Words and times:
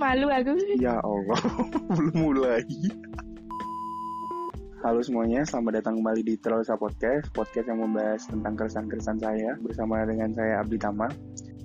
Malu 0.00 0.32
aku. 0.32 0.56
Ya 0.80 0.96
Allah, 1.04 1.40
belum 1.92 2.16
mulai. 2.24 2.64
Halo 4.80 5.04
semuanya, 5.04 5.44
selamat 5.44 5.84
datang 5.84 6.00
kembali 6.00 6.24
di 6.24 6.40
Trollsa 6.40 6.72
Podcast, 6.80 7.28
podcast 7.36 7.68
yang 7.68 7.84
membahas 7.84 8.24
tentang 8.24 8.56
keresahan-keresahan 8.56 9.20
saya 9.20 9.60
bersama 9.60 10.00
dengan 10.08 10.32
saya 10.32 10.64
Abdi 10.64 10.80
Tama. 10.80 11.04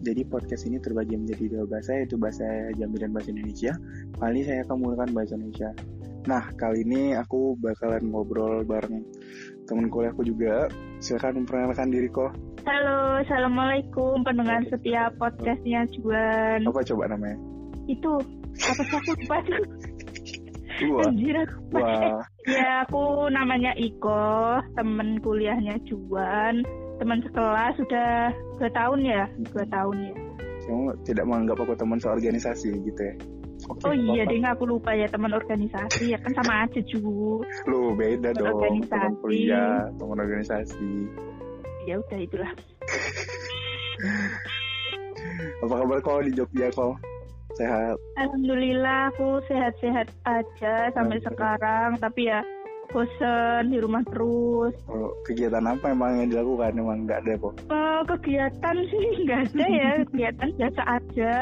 Jadi 0.03 0.27
podcast 0.27 0.67
ini 0.67 0.83
terbagi 0.83 1.15
menjadi 1.15 1.47
dua 1.47 1.63
bahasa, 1.63 1.95
yaitu 1.95 2.19
bahasa 2.19 2.43
Jambi 2.75 2.99
dan 2.99 3.15
bahasa 3.15 3.31
Indonesia. 3.31 3.71
Kali 4.19 4.31
ini 4.35 4.43
saya 4.43 4.67
akan 4.67 4.75
menggunakan 4.83 5.09
bahasa 5.15 5.33
Indonesia. 5.39 5.69
Nah, 6.27 6.43
kali 6.59 6.83
ini 6.83 7.15
aku 7.15 7.55
bakalan 7.55 8.03
ngobrol 8.11 8.67
bareng 8.67 8.99
temen 9.63 9.87
kuliahku 9.87 10.27
juga. 10.27 10.67
Silakan 10.99 11.39
memperkenalkan 11.47 11.87
diri 11.87 12.11
kok. 12.11 12.35
Halo, 12.67 13.23
assalamualaikum 13.23 14.27
pendengar 14.27 14.59
setia 14.67 15.07
podcastnya 15.15 15.87
Juan. 15.95 16.67
Apa 16.67 16.83
coba 16.83 17.15
namanya? 17.15 17.54
Itu 17.85 18.11
apa 18.55 18.81
sih 18.81 18.95
aku 18.97 19.11
lupa 19.19 19.37
tuh? 19.45 19.61
Wah, 20.91 21.07
Anjir 21.07 21.35
aku 21.39 21.55
wah, 21.71 22.19
Ya 22.51 22.83
aku 22.83 23.31
namanya 23.31 23.71
Iko, 23.79 24.59
temen 24.75 25.23
kuliahnya 25.23 25.79
Juan, 25.87 26.67
teman 26.99 27.23
sekelas 27.23 27.79
sudah 27.79 28.35
dua 28.59 28.69
tahun 28.75 28.99
ya, 29.07 29.23
dua 29.55 29.63
tahun 29.71 29.95
ya. 30.11 30.15
kamu 30.65 30.97
tidak 31.05 31.29
menganggap 31.29 31.61
aku 31.61 31.73
teman 31.77 32.01
seorganisasi 32.01 32.73
gitu 32.83 32.99
ya? 32.99 33.15
Oke, 33.71 33.87
Oh 33.87 33.95
iya 33.95 34.27
deh 34.27 34.43
aku 34.43 34.67
lupa 34.67 34.91
ya 34.91 35.07
teman 35.07 35.31
organisasi 35.31 36.11
ya 36.11 36.19
kan 36.19 36.35
sama 36.35 36.67
aja 36.67 36.83
Ju. 36.83 37.39
Lu 37.71 37.95
beda 37.95 38.35
Teman 38.35 38.37
dong, 38.51 38.59
teman 38.59 38.83
organisasi. 38.83 39.21
kuliah, 39.23 39.79
teman 39.95 40.17
organisasi. 40.19 40.91
Ya 41.87 41.95
udah 42.03 42.19
itulah. 42.19 42.51
Apa 45.63 45.73
kabar 45.81 45.99
kau 46.03 46.19
di 46.19 46.35
Jogja 46.35 46.67
kau? 46.75 46.99
Sehat? 47.55 47.95
Alhamdulillah 48.15 49.11
aku 49.11 49.39
sehat-sehat 49.45 50.07
aja 50.23 50.75
sampai 50.91 51.19
sekarang 51.19 51.95
tapi 51.97 52.27
ya 52.27 52.43
bosen 52.85 53.71
di 53.71 53.81
rumah 53.81 54.05
terus. 54.07 54.71
Oh, 54.87 55.11
kegiatan 55.23 55.63
apa 55.63 55.89
emang 55.89 56.21
yang 56.21 56.29
dilakukan? 56.31 56.77
Emang 56.77 57.03
nggak 57.03 57.25
ada 57.25 57.33
kok. 57.35 57.53
Eh, 57.65 58.01
kegiatan 58.05 58.75
sih 58.87 59.05
nggak 59.25 59.41
ada 59.51 59.65
ya 59.67 59.89
kegiatan 60.07 60.49
biasa 60.53 60.81
aja 60.85 61.33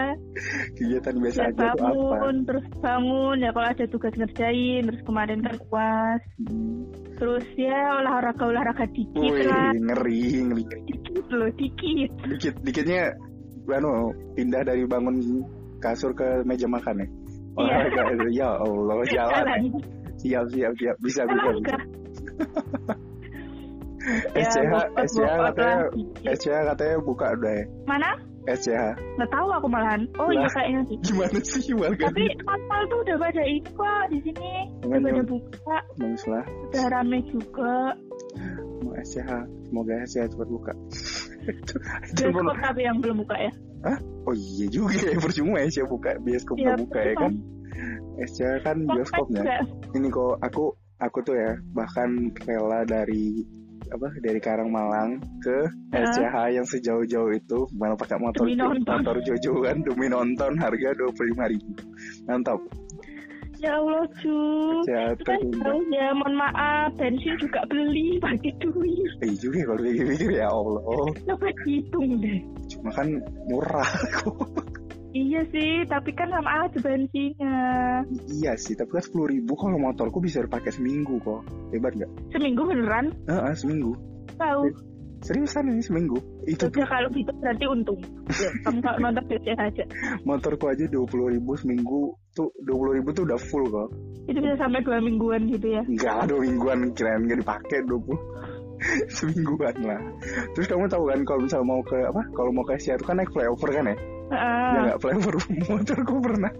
Kegiatan 0.74 1.16
biasa 1.20 1.40
ya 1.40 1.48
aja 1.50 1.54
tuh 1.54 1.68
apa? 1.68 1.84
bangun 1.84 2.36
terus 2.48 2.66
bangun 2.80 3.38
ya 3.38 3.50
kalau 3.52 3.68
ada 3.70 3.86
tugas 3.86 4.14
ngerjain 4.16 4.82
terus 4.86 5.02
kemarin 5.04 5.40
kan 5.42 5.56
uas 5.68 6.22
Hmm. 6.44 6.90
terus 7.16 7.46
ya 7.56 7.80
olahraga 7.96 8.44
olahraga 8.44 8.86
dikit 8.90 9.16
Wih, 9.16 9.46
lah 9.46 9.72
ngeri, 9.72 10.44
ngeri. 10.44 10.64
dikit 10.90 11.26
loh 11.30 11.50
dikit 11.56 12.10
Dikit, 12.26 12.56
dikitnya, 12.66 13.14
anu, 13.70 14.12
pindah 14.36 14.62
dari 14.66 14.84
bangun 14.84 15.22
kasur 15.84 16.16
ke 16.16 16.24
meja 16.44 16.66
makan 16.66 17.04
ya? 17.04 17.08
Iya. 17.54 17.60
Olahraga, 17.60 18.02
ya 18.32 18.50
Allah, 18.58 18.98
jalan. 19.14 19.46
ya. 19.46 19.80
Siap, 20.16 20.46
siap, 20.50 20.74
siap. 20.80 20.96
Bisa, 21.04 21.22
bisa, 21.28 21.48
bisa. 21.52 21.76
olahraga 21.76 21.78
Ya, 24.36 24.44
SCH, 24.44 24.74
SCH 25.00 25.32
katanya. 25.48 25.76
SCH 26.28 26.56
katanya 26.68 26.96
buka 27.00 27.26
udah 27.40 27.54
ya? 27.56 27.66
mana 27.88 28.10
SCH. 28.44 29.00
nggak 29.16 29.32
tahu 29.32 29.48
aku 29.48 29.68
malahan 29.72 30.04
oh 30.20 30.28
iya 30.28 30.44
Lah. 30.44 30.52
kayaknya 30.52 30.82
sih 30.84 30.98
Gimana 31.08 31.40
sih 31.40 31.72
warga? 31.72 32.12
tapi 32.12 32.28
kapal 32.44 32.82
tuh 32.92 33.00
udah 33.00 33.16
pada 33.16 33.44
ini 33.48 33.64
kok 33.64 34.04
di 34.12 34.20
sini 34.20 34.52
udah 34.84 35.00
pada 35.00 35.22
buka 35.24 35.78
bagus 35.96 36.24
lah. 36.28 36.44
udah 36.68 36.84
rame 36.92 37.18
juga 37.32 37.76
Mau 38.84 38.92
SCH, 39.00 39.32
semoga 39.64 39.94
SCH 40.04 40.26
cepat 40.36 40.48
buka. 40.52 40.74
Bioskop 42.20 42.58
tapi 42.60 42.82
yang 42.84 42.98
belum 43.00 43.24
buka 43.24 43.36
ya 43.40 43.52
Oh 44.24 44.32
iya 44.32 44.66
juga 44.68 44.96
ya, 44.96 45.20
percuma 45.20 45.60
SCH 45.60 45.84
buka, 45.86 46.16
bioskop 46.20 46.56
nggak 46.56 46.80
buka 46.80 47.00
ya 47.04 47.14
kan? 47.20 47.34
SCH 48.24 48.54
kan 48.64 48.78
bioskopnya. 48.88 49.44
Ini 49.92 50.08
kok 50.08 50.40
aku 50.40 50.64
aku 50.98 51.18
tuh 51.22 51.36
ya 51.36 51.52
bahkan 51.76 52.10
rela 52.48 52.88
dari 52.88 53.44
apa 53.92 54.08
dari 54.24 54.40
Karangmalang 54.40 55.20
ke 55.44 55.58
Ya. 55.92 56.08
SCH 56.08 56.36
yang 56.56 56.66
sejauh-jauh 56.66 57.36
itu 57.36 57.68
malah 57.76 57.94
pakai 57.94 58.16
motor 58.16 58.48
Demi 58.48 58.56
nonton. 58.56 58.96
motor 58.96 59.18
jojo 59.22 59.60
kan 59.62 59.78
demi 59.84 60.08
nonton 60.08 60.56
harga 60.56 60.90
dua 60.96 61.12
puluh 61.12 61.28
lima 61.36 61.46
ribu 61.52 61.72
mantap 62.26 62.60
Ya 63.60 63.80
Allah, 63.80 64.04
Ju. 64.20 64.36
SCH 64.84 65.24
Kan 65.24 65.40
ya, 65.88 66.12
mohon 66.12 66.36
maaf, 66.36 66.92
bensin 67.00 67.32
juga 67.40 67.64
beli 67.72 68.20
pakai 68.20 68.52
duit. 68.60 69.08
eh 69.24 69.32
juga 69.40 69.64
kalau 69.64 69.80
pikir-pikir 69.80 70.30
ya 70.36 70.48
Allah 70.52 70.84
Coba 71.24 71.48
hitung 71.64 72.20
deh. 72.20 72.44
Cuma 72.84 72.92
kan 72.92 73.08
murah 73.48 73.88
kok 74.20 74.36
Iya 75.14 75.46
sih, 75.54 75.86
tapi 75.86 76.10
kan 76.10 76.26
sama 76.26 76.66
aja 76.66 76.74
bensinnya. 76.82 77.54
iya 78.34 78.58
sih 78.58 78.74
tapi 78.74 78.98
kan 78.98 79.04
sepuluh 79.06 79.30
ribu 79.30 79.54
kalau 79.54 79.78
motorku 79.78 80.18
bisa 80.18 80.42
dipakai 80.42 80.74
seminggu 80.74 81.22
kok 81.22 81.46
hebat 81.70 81.94
nggak 81.94 82.10
Seminggu 82.34 82.66
beneran? 82.66 83.14
Heeh, 83.30 83.54
seminggu 83.54 83.94
Tahu. 84.34 84.74
seriusan 85.22 85.70
ini 85.70 85.86
seminggu 85.86 86.18
itu 86.44 86.66
tuh 86.66 86.82
Ya 86.82 86.90
kalau 86.90 87.14
gitu 87.14 87.30
berarti 87.30 87.66
untung. 87.70 88.02
Kamu 88.66 88.82
kalau 88.82 88.98
nonton 89.00 89.24
BCA 89.30 89.54
aja. 89.56 89.86
motorku 90.28 90.66
aja 90.66 90.90
dua 90.90 91.06
puluh 91.06 91.30
ribu 91.30 91.54
seminggu 91.56 92.18
tuh 92.34 92.50
dua 92.66 92.74
puluh 92.76 92.94
ribu 92.98 93.14
tuh 93.14 93.30
udah 93.30 93.38
full 93.38 93.70
kok 93.70 93.94
Itu 94.26 94.42
bisa 94.42 94.58
sampai 94.58 94.82
dua 94.82 94.98
mingguan 94.98 95.46
gitu 95.46 95.78
ya. 95.78 95.86
Enggak 95.86 96.14
lah 96.18 96.26
dua 96.26 96.42
mingguan 96.42 96.90
kirain 96.92 97.22
nggak 97.22 97.38
dipakai 97.38 97.86
20 97.86 98.18
semingguan 99.16 99.76
lah. 99.84 100.02
Terus 100.56 100.68
kamu 100.68 100.88
tahu 100.92 101.04
kan 101.10 101.20
kalau 101.24 101.40
misalnya 101.46 101.68
mau 101.68 101.82
ke 101.84 101.98
apa? 102.04 102.22
Kalau 102.36 102.52
mau 102.52 102.64
ke 102.66 102.76
Asia 102.78 102.96
itu 102.96 103.06
kan 103.06 103.20
naik 103.20 103.32
flyover 103.32 103.70
kan 103.72 103.86
ya? 103.92 103.96
Ya 103.96 104.38
Heeh. 104.40 104.82
nggak 104.90 105.00
flyover 105.04 105.36
motorku 105.70 106.16
pernah. 106.24 106.54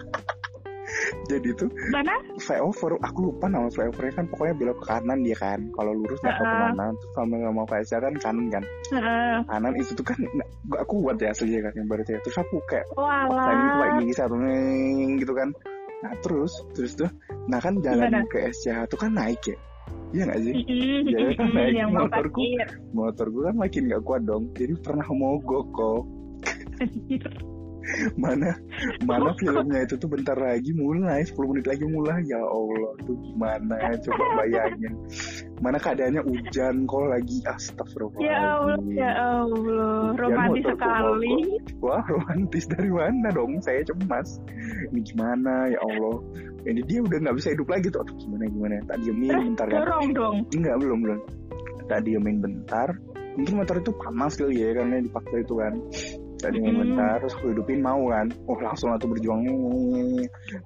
Jadi 1.26 1.50
tuh 1.56 1.72
Mana? 1.90 2.14
flyover, 2.38 3.00
aku 3.02 3.32
lupa 3.32 3.48
nama 3.48 3.72
flyovernya 3.72 4.14
kan 4.20 4.26
pokoknya 4.30 4.54
belok 4.60 4.78
ke 4.84 4.86
kanan 4.92 5.20
dia 5.24 5.38
kan. 5.40 5.60
Kalau 5.74 5.92
lurus 5.96 6.20
nggak 6.22 6.36
Heeh. 6.38 6.52
ke 6.52 6.58
mana. 6.60 6.86
Terus 6.94 7.12
kalau 7.16 7.26
nggak 7.32 7.54
mau 7.56 7.66
ke 7.66 7.76
Asia 7.82 7.98
kan 8.04 8.14
kanan 8.20 8.46
kan. 8.52 8.64
Heeh. 8.94 9.36
Kanan 9.48 9.74
itu 9.80 9.92
tuh 9.96 10.06
kan 10.06 10.20
nggak 10.20 10.84
kuat 10.86 11.16
ya 11.24 11.32
aslinya 11.32 11.60
kan 11.70 11.74
yang 11.80 11.88
berarti. 11.88 12.12
Terus 12.22 12.38
aku 12.38 12.56
kayak. 12.68 12.86
Tadi 12.94 13.62
itu 13.64 13.78
kayak 13.80 13.94
gigi 14.04 14.14
satu 14.16 14.36
gitu 15.18 15.34
kan. 15.34 15.50
Nah 16.04 16.14
terus 16.20 16.52
terus 16.76 17.00
tuh, 17.00 17.08
nah 17.48 17.64
kan 17.64 17.80
jalan 17.80 18.12
Gimana? 18.12 18.28
ke 18.28 18.52
SCH 18.52 18.92
tuh 18.92 19.00
kan 19.00 19.16
naik 19.16 19.40
ya. 19.48 19.56
Iya 20.14 20.24
nggak 20.30 20.42
sih? 20.46 20.54
Mm-mm, 20.54 20.98
Jadi 21.10 21.34
kan 21.34 21.48
naik 21.58 21.74
yang 21.74 21.92
motorku. 21.92 22.42
parkir. 22.46 22.68
motor 22.94 23.26
gue 23.34 23.44
kan 23.50 23.56
makin 23.58 23.82
gak 23.90 24.04
kuat 24.06 24.22
dong 24.30 24.44
jadi 24.54 24.74
pernah 24.78 25.08
mogok 25.10 25.66
kok 25.74 26.02
mana 28.16 28.56
mana 29.04 29.36
filmnya 29.36 29.84
itu 29.84 30.00
tuh 30.00 30.08
bentar 30.08 30.36
lagi 30.40 30.72
mulai 30.72 31.28
10 31.28 31.36
menit 31.52 31.66
lagi 31.68 31.86
mulai. 31.88 32.24
Ya 32.24 32.40
Allah 32.40 32.94
tuh 33.04 33.16
gimana? 33.20 33.78
Coba 34.00 34.24
bayangin. 34.40 34.94
Mana 35.60 35.78
keadaannya 35.80 36.22
hujan 36.24 36.84
kok 36.88 37.06
lagi 37.08 37.38
astagfirullahaladzim. 37.48 38.28
Ya 38.28 38.40
Allah, 38.60 38.78
ya 38.92 39.12
Allah, 39.16 40.16
romantis 40.16 40.66
sekali. 40.68 41.36
wah 41.80 42.04
romantis 42.08 42.66
dari 42.68 42.90
mana 42.92 43.30
dong? 43.32 43.60
Saya 43.64 43.84
cemas. 43.88 44.40
Ini 44.92 45.00
gimana? 45.04 45.72
Ya 45.72 45.80
Allah. 45.80 46.20
Ini 46.64 46.82
dia 46.88 47.00
udah 47.04 47.18
nggak 47.20 47.36
bisa 47.36 47.52
hidup 47.52 47.68
lagi 47.68 47.88
tuh. 47.92 48.00
Aduh, 48.04 48.16
gimana 48.16 48.44
gimana? 48.48 48.76
Tak 48.88 48.98
diemin 49.04 49.36
bentar 49.52 49.68
kan 49.68 49.80
dorong 49.84 50.08
dong. 50.16 50.36
Enggak, 50.56 50.76
belum, 50.80 51.00
belum. 51.04 51.20
Tak 51.92 52.00
diemin 52.08 52.38
bentar. 52.40 52.90
Mungkin 53.34 53.54
motor 53.60 53.82
itu 53.82 53.92
panas 53.98 54.38
kali 54.38 54.62
ya, 54.62 54.70
karena 54.78 55.02
dipaksa 55.04 55.36
itu 55.42 55.54
kan. 55.58 55.74
Hmm. 56.52 56.80
bentar, 56.84 57.16
terus 57.24 57.34
aku 57.40 57.56
hidupin 57.56 57.80
mau 57.80 58.04
kan. 58.12 58.28
Oh, 58.50 58.60
langsung 58.60 58.92
lah 58.92 59.00
tuh 59.00 59.14
berjuang. 59.16 59.48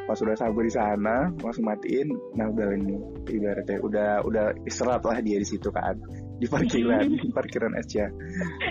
Pas 0.09 0.17
udah 0.17 0.35
sabar 0.39 0.63
di 0.65 0.73
sana, 0.73 1.15
langsung 1.37 1.65
matiin. 1.67 2.07
Nah, 2.33 2.49
udah 2.49 2.67
ini. 2.73 2.97
Ibaratnya 3.29 3.77
udah 3.85 4.09
udah 4.25 4.45
istirahat 4.65 5.05
lah 5.05 5.21
dia 5.21 5.37
di 5.37 5.47
situ 5.47 5.69
kan. 5.69 5.93
Di 6.41 6.47
parkiran, 6.49 7.05
di 7.05 7.29
parkiran 7.29 7.73
aja. 7.77 8.09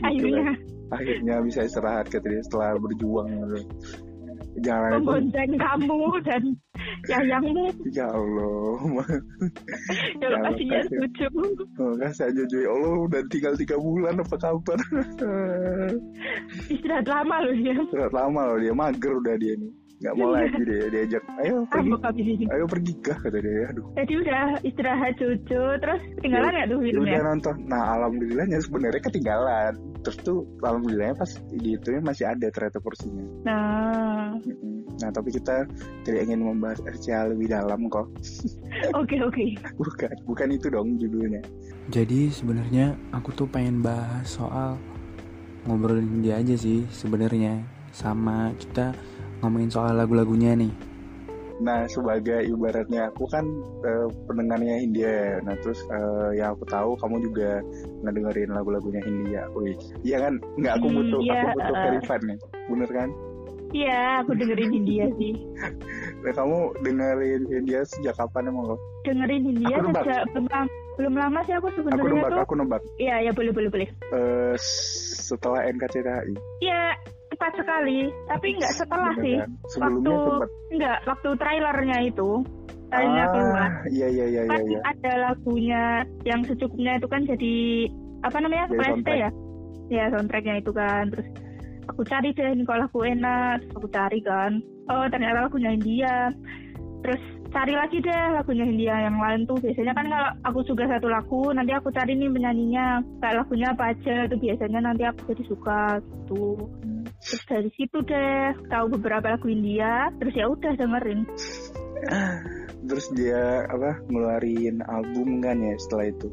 Akhirnya 0.03 0.57
Akhirnya 0.87 1.43
bisa 1.43 1.67
istirahat 1.67 2.07
kata 2.07 2.27
dia 2.31 2.43
setelah 2.47 2.79
berjuang. 2.79 3.27
gitu. 3.27 3.59
Jalan 4.65 4.89
itu, 4.89 4.97
membonceng 5.05 5.53
kamu 5.57 6.01
dan 6.25 6.43
yayangmu. 7.05 7.67
ya 7.93 8.09
Allah. 8.09 9.05
Ya 10.17 10.27
Ya, 10.27 10.39
pastinya 10.43 10.79
makasih. 10.81 10.89
setuju. 10.89 11.27
Oh, 11.77 11.93
kasih 11.97 12.25
aja 12.29 12.43
Joy. 12.49 12.63
Ya 12.65 12.71
Allah, 12.73 12.93
udah 13.05 13.21
tinggal 13.29 13.55
tiga 13.55 13.77
bulan 13.77 14.15
apa 14.17 14.37
kabar? 14.37 14.79
Istirahat 16.67 17.07
lama 17.07 17.37
loh 17.45 17.55
dia. 17.55 17.75
Sudah 17.89 18.11
lama 18.11 18.41
loh 18.53 18.59
dia 18.59 18.73
mager 18.73 19.13
udah 19.13 19.35
dia 19.37 19.55
nih. 19.57 19.73
Nggak 19.97 20.15
mau 20.15 20.29
lagi 20.29 20.61
dia 20.61 20.87
diajak. 20.93 21.23
Ayo 21.41 21.65
pergi. 21.73 22.45
Ayo 22.53 22.65
pergi 22.69 22.93
kah 23.01 23.17
kata 23.17 23.39
dia. 23.41 23.65
Aduh. 23.73 23.85
Jadi 23.97 24.13
udah 24.21 24.45
istirahat 24.61 25.13
cucu, 25.17 25.63
terus 25.81 26.03
ketinggalan 26.21 26.53
nggak 26.53 26.69
tuh 26.69 26.79
Ya 26.79 26.85
filmnya? 26.93 27.13
udah 27.17 27.25
nonton. 27.33 27.57
Nah 27.65 27.83
alhamdulillahnya 27.97 28.59
sebenarnya 28.61 29.03
ketinggalan. 29.03 29.73
Terus 30.05 30.17
tuh 30.23 30.39
alhamdulillahnya 30.61 31.17
pas 31.17 31.31
di 31.49 31.71
itu 31.75 31.89
masih 31.99 32.25
ada 32.29 32.47
ternyata 32.53 32.79
porsinya. 32.79 33.25
Nah. 33.49 34.37
Nah 34.97 35.11
tapi 35.13 35.29
kita 35.33 35.65
tidak 36.05 36.21
ingin 36.29 36.41
membahas 36.45 36.79
RCA 36.85 37.33
lebih 37.33 37.49
dalam 37.49 37.89
kok. 37.89 38.07
oke 39.01 39.17
oke. 39.25 39.45
Bukan, 39.81 40.13
bukan 40.29 40.49
itu 40.53 40.67
dong 40.69 41.01
judulnya. 41.01 41.41
Jadi 41.89 42.29
sebenarnya 42.29 42.93
aku 43.17 43.33
tuh 43.33 43.49
pengen 43.49 43.81
bahas 43.81 44.29
soal 44.29 44.77
ngobrolin 45.65 46.21
dia 46.21 46.39
aja 46.39 46.55
sih 46.55 46.87
sebenarnya 46.93 47.59
sama 47.91 48.53
kita 48.55 48.95
ngomongin 49.47 49.71
soal 49.71 49.95
lagu-lagunya 49.95 50.59
nih. 50.59 50.73
Nah, 51.57 51.89
sebagai 51.89 52.45
ibaratnya 52.45 53.09
aku 53.09 53.25
kan 53.33 53.49
uh, 53.81 54.13
pendengarnya 54.29 54.77
India 54.77 55.09
ya. 55.09 55.35
Nah, 55.41 55.57
terus 55.65 55.81
uh, 55.89 56.29
yang 56.37 56.53
aku 56.53 56.69
tahu 56.69 56.93
kamu 57.01 57.17
juga 57.33 57.65
ngedengerin 58.05 58.53
lagu-lagunya 58.53 59.01
India. 59.09 59.49
Wih, 59.57 59.73
iya 60.05 60.21
kan? 60.21 60.37
Nggak 60.61 60.75
aku 60.77 60.87
Hmm, 60.93 60.97
butuh, 61.01 61.21
iya, 61.25 61.41
aku 61.41 61.49
butuh 61.57 61.73
uh. 61.73 61.83
verifan 61.89 62.21
nih. 62.29 62.39
Bener 62.69 62.91
kan? 62.93 63.09
Iya, 63.73 64.01
aku 64.23 64.31
dengerin 64.37 64.73
India 64.73 65.05
sih. 65.17 65.33
Nah, 66.17 66.33
kamu 66.35 66.59
dengerin 66.83 67.43
India 67.55 67.81
sejak 67.87 68.19
kapan 68.19 68.51
emang 68.51 68.75
lo? 68.75 68.77
Dengerin 69.07 69.47
India 69.47 69.79
Aku 69.79 69.95
sejak 69.95 70.27
belum 70.35 70.47
lama, 70.51 70.69
belum 70.99 71.15
lama 71.15 71.39
sih 71.47 71.55
aku 71.55 71.67
Aku 71.71 71.77
sebenarnya 71.79 72.11
nebak, 72.19 72.31
tuh. 72.35 72.43
aku 72.43 72.55
nebak. 72.59 72.83
Iya, 72.99 73.15
ya 73.25 73.33
boleh 73.33 73.53
boleh 73.55 73.71
boleh. 73.71 73.89
Eh, 74.11 74.55
setelah 74.59 75.61
NKCTHI. 75.71 76.35
Iya, 76.61 76.99
cepat 77.37 77.53
sekali. 77.61 77.99
Tapi 78.33 78.47
nggak 78.57 78.73
setelah 78.73 79.13
bener 79.13 79.25
sih. 79.25 79.37
kan? 79.37 79.51
Sebelumnya 79.69 79.93
waktu 79.93 80.17
sempat. 80.17 80.49
nggak 80.73 80.99
waktu 81.05 81.31
trailernya 81.37 81.99
itu. 82.09 82.31
Trailernya 82.87 83.27
keluar. 83.29 83.61
Ah, 83.61 83.73
iya 83.93 84.07
iya 84.09 84.27
iya 84.27 84.43
iya. 84.43 84.51
Kan 84.51 84.63
iya. 84.65 84.81
ada 84.89 85.13
lagunya 85.31 85.83
yang 86.25 86.41
secukupnya 86.49 86.93
itu 86.97 87.07
kan 87.13 87.23
jadi 87.29 87.57
apa 88.25 88.37
namanya? 88.41 88.65
Jadi 88.73 88.79
PST 88.81 89.09
ya. 89.13 89.31
Ya, 89.87 90.05
soundtracknya 90.11 90.55
itu 90.65 90.73
kan. 90.75 91.13
Terus 91.15 91.29
aku 91.87 92.03
cari 92.09 92.35
deh 92.35 92.49
ini 92.51 92.67
kalau 92.67 92.89
lagu 92.89 93.01
enak, 93.07 93.63
terus 93.63 93.75
aku 93.79 93.89
cari 93.93 94.19
kan. 94.25 94.59
Oh, 94.91 95.07
ternyata 95.07 95.47
lagunya 95.47 95.71
India. 95.77 96.35
Terus 97.07 97.23
cari 97.57 97.73
lagi 97.73 98.03
deh 98.03 98.25
lagunya 98.37 98.67
India 98.67 98.95
yang 99.07 99.17
lain 99.17 99.47
tuh 99.47 99.57
biasanya 99.63 99.95
kan 99.95 100.07
kalau 100.11 100.31
aku 100.45 100.59
suka 100.67 100.85
satu 100.85 101.09
lagu 101.09 101.55
nanti 101.55 101.73
aku 101.73 101.89
cari 101.95 102.13
nih 102.19 102.29
penyanyinya 102.29 103.01
kayak 103.23 103.37
lagunya 103.41 103.73
apa 103.73 103.97
aja 103.97 104.29
itu 104.29 104.37
biasanya 104.37 104.79
nanti 104.83 105.03
aku 105.07 105.33
jadi 105.33 105.45
suka 105.49 105.81
gitu 106.05 106.59
Hmm. 106.85 106.96
Terus 107.27 107.45
dari 107.51 107.71
situ 107.75 107.99
deh 108.07 108.55
tahu 108.71 108.87
beberapa 108.95 109.35
lagu 109.35 109.51
India 109.51 110.11
terus 110.23 110.35
ya 110.39 110.47
udah 110.47 110.73
dengerin 110.79 111.21
Terus 112.87 113.11
dia 113.19 113.67
apa 113.67 113.99
ngeluarin 114.07 114.79
album 114.87 115.43
kan 115.43 115.59
ya 115.59 115.75
setelah 115.81 116.07
itu. 116.07 116.29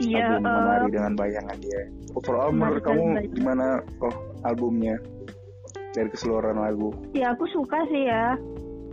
iya 0.00 0.40
album 0.40 0.46
eh, 0.46 0.54
menari 0.56 0.88
dengan 0.94 1.12
bayangan 1.18 1.56
dia. 1.60 1.82
Overall 2.16 2.50
menurut 2.54 2.82
kamu 2.86 3.02
bayangan. 3.02 3.34
gimana 3.36 3.66
oh 4.00 4.14
albumnya 4.46 4.96
dari 5.92 6.08
keseluruhan 6.14 6.58
lagu? 6.62 6.94
ya 7.12 7.34
aku 7.34 7.44
suka 7.50 7.82
sih 7.90 8.06
ya 8.06 8.38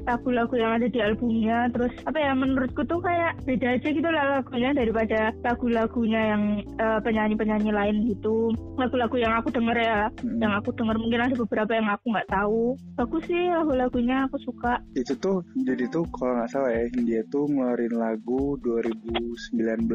lagu-lagu 0.06 0.56
yang 0.58 0.72
ada 0.78 0.88
di 0.88 1.00
albumnya 1.02 1.70
terus 1.74 1.94
apa 2.06 2.18
ya 2.18 2.32
menurutku 2.34 2.82
tuh 2.86 3.02
kayak 3.02 3.38
beda 3.44 3.78
aja 3.78 3.88
gitu 3.92 4.10
lah 4.10 4.40
lagunya 4.40 4.72
daripada 4.74 5.34
lagu-lagunya 5.44 6.22
yang 6.34 6.44
eh, 6.80 7.00
penyanyi-penyanyi 7.02 7.72
lain 7.74 7.96
gitu 8.10 8.54
lagu-lagu 8.78 9.18
yang 9.18 9.34
aku 9.38 9.50
denger 9.52 9.78
ya 9.78 10.02
Hmm. 10.26 10.42
yang 10.42 10.54
aku 10.58 10.72
denger 10.76 10.98
mungkin 11.00 11.22
ada 11.22 11.36
beberapa 11.36 11.72
yang 11.76 11.88
aku 11.92 12.06
nggak 12.12 12.30
tahu 12.30 12.78
bagus 12.98 13.24
sih 13.28 13.44
lagu-lagunya 13.52 14.26
aku 14.30 14.38
suka 14.42 14.82
Itu 14.98 15.14
tuh 15.20 15.44
jadi 15.66 15.86
tuh 15.90 16.08
kalau 16.14 16.40
nggak 16.40 16.52
salah 16.52 16.72
ya 16.72 16.86
dia 17.04 17.22
tuh 17.30 17.46
ngeluarin 17.50 17.96
lagu 17.96 18.58
2019 18.64 19.86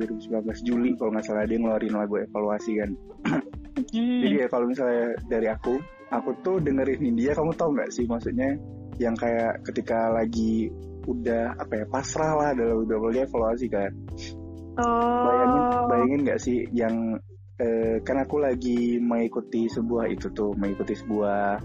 2019 0.00 0.66
Juli 0.66 0.90
kalau 0.96 1.10
nggak 1.14 1.26
salah 1.26 1.44
dia 1.46 1.58
ngeluarin 1.60 1.94
lagu 1.94 2.14
evaluasi 2.20 2.72
kan. 2.80 2.90
Hmm. 3.94 4.20
Jadi 4.22 4.34
ya 4.38 4.46
kalau 4.46 4.70
misalnya 4.70 5.18
dari 5.26 5.48
aku, 5.50 5.78
aku 6.14 6.30
tuh 6.46 6.62
dengerin 6.62 7.02
India, 7.02 7.34
kamu 7.34 7.52
tahu 7.58 7.74
nggak 7.74 7.90
sih 7.90 8.06
maksudnya 8.06 8.54
yang 9.00 9.14
kayak 9.14 9.62
ketika 9.66 10.10
lagi 10.10 10.70
udah 11.04 11.56
apa 11.60 11.84
ya 11.84 11.86
pasrah 11.88 12.32
lah 12.32 12.50
dalam 12.56 12.84
udah 12.88 12.96
dia 13.12 13.24
evaluasi 13.28 13.66
kan. 13.68 13.92
Bayangin, 14.74 15.60
oh 15.62 15.86
bayangin 15.86 16.20
nggak 16.26 16.40
sih 16.42 16.66
yang 16.74 17.20
eh, 17.62 18.02
kan 18.02 18.18
aku 18.18 18.42
lagi 18.42 18.98
mengikuti 18.98 19.70
sebuah 19.70 20.10
itu 20.10 20.26
tuh, 20.34 20.50
mengikuti 20.58 20.98
sebuah 20.98 21.62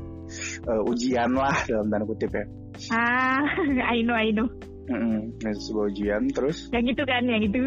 eh, 0.70 0.82
ujian 0.86 1.34
lah 1.34 1.58
dalam 1.66 1.90
tanda 1.90 2.06
kutip 2.06 2.30
ya. 2.30 2.46
ah 2.94 3.42
I 3.98 4.06
know 4.06 4.14
I 4.14 4.30
know 4.30 4.46
Mm-mm, 4.90 5.38
nah, 5.46 5.54
sebuah 5.54 5.86
ujian 5.94 6.34
terus 6.34 6.70
yang 6.74 6.86
itu 6.86 7.02
kan 7.06 7.22
yang 7.22 7.46
itu 7.46 7.62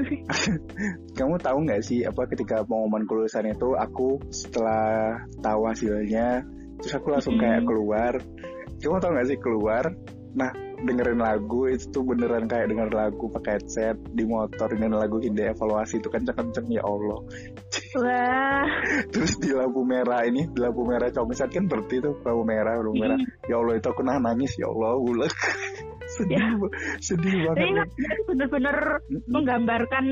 kamu 1.19 1.38
tahu 1.38 1.59
nggak 1.67 1.82
sih 1.87 2.03
apa 2.03 2.26
ketika 2.26 2.67
pengumuman 2.67 3.06
kelulusan 3.06 3.47
itu 3.47 3.79
aku 3.79 4.19
setelah 4.31 5.23
tahu 5.38 5.70
hasilnya 5.70 6.43
terus 6.82 6.94
aku 6.99 7.14
langsung 7.14 7.38
Mm. 7.38 7.43
kayak 7.43 7.62
keluar 7.62 8.12
kamu 8.82 8.99
tahu 8.99 9.12
nggak 9.14 9.29
sih 9.31 9.38
keluar 9.38 9.84
nah 10.32 10.50
dengerin 10.82 11.20
lagu 11.23 11.70
itu 11.70 11.87
tuh 11.94 12.02
beneran 12.02 12.50
kayak 12.50 12.75
denger 12.75 12.90
lagu 12.90 13.31
pakai 13.31 13.62
headset 13.62 13.94
di 14.11 14.26
motor 14.26 14.67
dengan 14.75 14.99
lagu 14.99 15.23
Hindia 15.23 15.55
evaluasi 15.55 16.02
itu 16.02 16.11
kenceng-kenceng 16.11 16.67
ya 16.75 16.82
Allah. 16.82 17.23
Wah. 18.02 18.67
Terus 19.14 19.38
di 19.38 19.55
lampu 19.55 19.87
merah 19.87 20.26
ini 20.26 20.50
di 20.50 20.58
lampu 20.58 20.82
merah 20.82 21.08
comisan 21.14 21.49
kan 21.55 21.70
berarti 21.70 22.02
tuh 22.02 22.19
lampu 22.26 22.43
merah 22.43 22.82
lampu 22.82 22.99
merah. 22.99 23.19
Ya 23.46 23.62
Allah 23.62 23.79
itu 23.79 23.87
aku 23.87 24.02
nah 24.02 24.19
nangis 24.19 24.58
ya 24.58 24.67
Allah 24.67 24.99
ulek 24.99 25.32
sedih 26.12 26.38
Ya. 26.38 26.49
sedih 27.00 27.35
banget 27.50 27.88
bener-bener 28.26 28.76
menggambarkan 29.29 30.05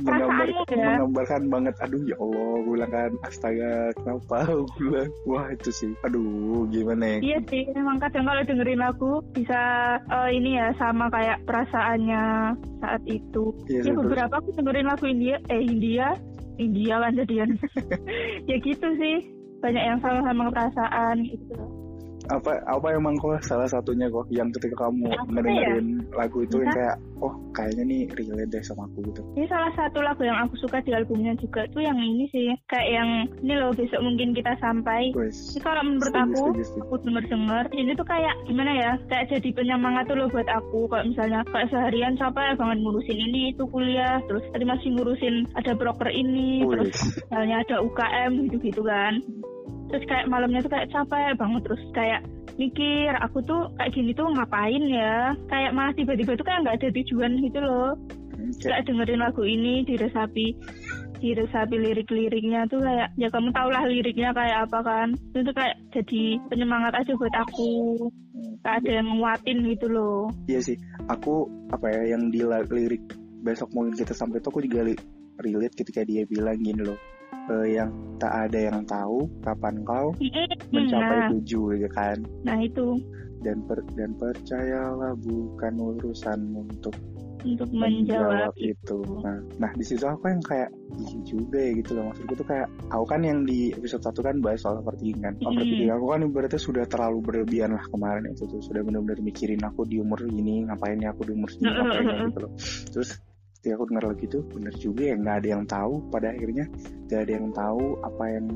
menggambar, 0.00 0.46
perasaanmu 0.48 0.62
ya. 0.72 0.86
menggambarkan 0.96 1.42
banget 1.48 1.74
aduh 1.80 2.02
ya 2.04 2.16
Allah 2.16 2.48
gue 2.64 2.72
bilang 2.72 2.92
kan 2.92 3.10
astaga 3.24 3.72
kenapa 3.96 4.36
gue 4.76 4.86
bilang 4.88 5.10
wah 5.24 5.46
itu 5.48 5.70
sih 5.70 5.90
aduh 6.02 6.64
gimana 6.68 7.04
ya 7.04 7.18
Iya 7.20 7.38
sih, 7.46 7.62
emang 7.76 7.98
kadang 7.98 8.24
kalau 8.24 8.42
dengerin 8.42 8.80
lagu 8.80 9.12
bisa 9.30 9.60
eh, 10.00 10.30
ini 10.32 10.56
ya 10.56 10.72
sama 10.76 11.06
kayak 11.08 11.44
perasaannya 11.44 12.22
saat 12.80 13.02
itu. 13.06 13.52
Iya, 13.68 13.80
ya 13.86 13.92
beberapa 13.92 14.34
aku 14.40 14.50
dengerin 14.56 14.88
lagu 14.88 15.04
India, 15.04 15.36
eh 15.46 15.60
India, 15.60 16.16
India 16.56 16.96
kan 16.98 17.12
jadian. 17.14 17.50
ya 18.50 18.56
gitu 18.58 18.88
sih, 18.96 19.16
banyak 19.60 19.84
yang 19.84 19.98
sama 20.00 20.20
sama 20.24 20.48
perasaan 20.48 21.16
gitu. 21.22 21.54
Apa 22.28 22.52
apa 22.68 22.86
emang 22.92 23.16
kok 23.16 23.40
salah 23.42 23.64
satunya 23.64 24.06
kok 24.12 24.28
yang 24.28 24.52
ketika 24.52 24.86
kamu 24.86 25.08
Apa 25.08 25.40
ya? 25.48 25.80
lagu 26.12 26.44
itu 26.44 26.60
yang 26.60 26.74
kayak 26.76 26.96
oh 27.20 27.32
kayaknya 27.56 27.84
nih 27.88 28.02
relate 28.12 28.50
deh 28.52 28.62
sama 28.64 28.84
aku 28.86 29.00
gitu 29.08 29.20
Ini 29.36 29.46
salah 29.48 29.72
satu 29.76 29.98
lagu 30.04 30.22
yang 30.24 30.36
aku 30.44 30.54
suka 30.60 30.80
di 30.84 30.92
albumnya 30.92 31.32
juga 31.40 31.64
tuh 31.70 31.80
yang 31.84 31.96
ini 31.96 32.26
sih, 32.32 32.48
kayak 32.68 32.88
yang 32.90 33.10
ini 33.44 33.54
loh 33.56 33.72
besok 33.74 34.00
mungkin 34.00 34.32
kita 34.32 34.52
sampai. 34.58 35.12
Ini 35.12 35.60
kalau 35.60 35.82
menurut 35.84 36.08
Setuju, 36.10 36.24
aku, 36.24 36.34
setuju, 36.36 36.62
setuju. 36.64 36.80
aku 36.80 36.94
denger-denger, 37.04 37.64
ini 37.76 37.90
tuh 37.94 38.06
kayak 38.08 38.34
gimana 38.48 38.72
ya, 38.72 38.90
kayak 39.08 39.26
jadi 39.36 39.48
penyemangat 39.52 40.04
tuh 40.08 40.16
loh 40.16 40.28
buat 40.32 40.48
aku. 40.48 40.80
Kayak 40.88 41.06
misalnya 41.12 41.40
kayak 41.50 41.68
seharian 41.70 42.14
capek 42.16 42.56
banget 42.56 42.78
ngurusin 42.80 43.18
ini 43.20 43.40
itu 43.52 43.64
kuliah, 43.68 44.16
terus 44.26 44.44
tadi 44.50 44.64
masih 44.64 44.88
ngurusin 44.96 45.34
ada 45.54 45.72
broker 45.76 46.10
ini, 46.10 46.64
terus 46.64 46.88
Wes. 46.90 47.00
misalnya 47.28 47.56
ada 47.62 47.76
UKM 47.84 48.30
gitu-gitu 48.48 48.82
kan. 48.82 49.12
Terus 49.90 50.04
kayak 50.06 50.30
malamnya 50.30 50.62
tuh 50.62 50.72
kayak 50.72 50.90
capek 50.94 51.34
banget, 51.34 51.62
terus 51.66 51.82
kayak 51.92 52.22
mikir 52.56 53.10
aku 53.18 53.38
tuh 53.42 53.70
kayak 53.74 53.92
gini 53.94 54.10
tuh 54.14 54.30
ngapain 54.30 54.84
ya? 54.86 55.34
Kayak 55.50 55.74
malah 55.74 55.94
tiba-tiba 55.98 56.38
tuh 56.38 56.46
kayak 56.46 56.60
nggak 56.62 56.76
ada 56.78 56.88
tujuan 56.94 57.32
gitu 57.42 57.58
loh. 57.58 57.90
Kayak 58.62 58.86
dengerin 58.88 59.20
lagu 59.20 59.42
ini 59.44 59.84
diresapi 59.84 60.56
diresapi 61.20 61.76
lirik-liriknya 61.76 62.64
tuh 62.72 62.80
kayak 62.80 63.12
ya 63.20 63.28
kamu 63.28 63.52
tau 63.52 63.68
lah 63.68 63.84
liriknya 63.84 64.32
kayak 64.32 64.70
apa 64.70 64.78
kan? 64.80 65.08
Itu 65.36 65.52
kayak 65.52 65.76
jadi 65.92 66.22
penyemangat 66.48 66.96
aja 66.96 67.12
buat 67.18 67.34
aku. 67.34 68.08
Kayak 68.64 68.76
ada 68.84 68.90
yang 69.02 69.08
nguatin 69.20 69.58
gitu 69.68 69.86
loh. 69.90 70.32
Iya 70.48 70.64
sih. 70.64 70.76
Aku 71.12 71.50
apa 71.74 71.92
ya 71.92 72.16
yang 72.16 72.32
di 72.32 72.40
lirik 72.46 73.04
besok 73.40 73.72
mungkin 73.72 73.96
kita 73.96 74.12
sampai 74.12 74.40
itu 74.40 74.48
aku 74.52 74.60
juga 74.64 74.84
relate 75.40 75.76
ketika 75.76 76.04
dia 76.04 76.28
bilang 76.28 76.60
gini 76.60 76.84
loh 76.84 77.00
eh, 77.48 77.66
yang 77.80 77.90
tak 78.20 78.32
ada 78.50 78.58
yang 78.68 78.84
tahu 78.84 79.24
kapan 79.40 79.80
kau 79.88 80.12
mencapai 80.68 81.18
nah, 81.24 81.28
tujuh 81.32 81.64
gitu 81.80 81.88
kan 81.96 82.16
nah 82.44 82.60
itu 82.60 83.00
dan 83.40 83.64
per, 83.64 83.80
dan 83.96 84.12
percayalah 84.20 85.16
bukan 85.16 85.74
urusan 85.80 86.40
untuk 86.52 86.92
untuk 87.44 87.68
menjawab 87.72 88.52
itu. 88.56 88.76
itu 88.76 88.98
Nah, 89.24 89.38
nah 89.56 89.70
di 89.72 89.84
situ 89.84 90.04
aku 90.04 90.28
yang 90.28 90.42
kayak 90.44 90.70
iya 91.00 91.18
juga 91.24 91.58
ya 91.60 91.72
gitu 91.72 91.90
loh 91.96 92.04
maksudku 92.12 92.32
tuh 92.36 92.46
kayak 92.46 92.68
aku 92.92 93.04
kan 93.08 93.20
yang 93.24 93.48
di 93.48 93.72
episode 93.72 94.04
satu 94.04 94.20
kan 94.20 94.44
bahas 94.44 94.60
soal 94.60 94.80
overthinking 94.84 95.24
kan. 95.24 95.34
Mm. 95.40 95.48
Overthinking 95.48 95.92
aku 95.92 96.06
kan 96.12 96.20
ibaratnya 96.26 96.60
sudah 96.60 96.84
terlalu 96.84 97.18
berlebihan 97.24 97.72
lah 97.72 97.84
kemarin 97.88 98.28
itu 98.28 98.44
tuh 98.44 98.60
sudah 98.60 98.84
benar-benar 98.84 99.20
mikirin 99.24 99.62
aku 99.64 99.88
di 99.88 99.96
umur 100.00 100.20
ini 100.28 100.68
ngapain 100.68 101.00
ya 101.00 101.16
aku 101.16 101.22
di 101.28 101.32
umur 101.32 101.48
segini 101.48 101.70
Mm, 101.70 101.76
ngapain 101.80 102.04
ya 102.04 102.12
mm, 102.12 102.20
mm. 102.20 102.28
gitu 102.28 102.38
loh. 102.44 102.52
Terus 102.92 103.10
ketika 103.60 103.76
aku 103.76 103.92
dengar 103.92 104.04
lagi 104.08 104.24
tuh 104.24 104.42
bener 104.56 104.72
juga 104.80 105.02
ya 105.12 105.14
nggak 105.20 105.36
ada 105.44 105.48
yang 105.52 105.64
tahu 105.68 105.92
pada 106.08 106.32
akhirnya 106.32 106.64
nggak 107.12 107.20
ada 107.28 107.32
yang 107.36 107.48
tahu 107.52 107.84
apa 108.00 108.24
yang 108.32 108.46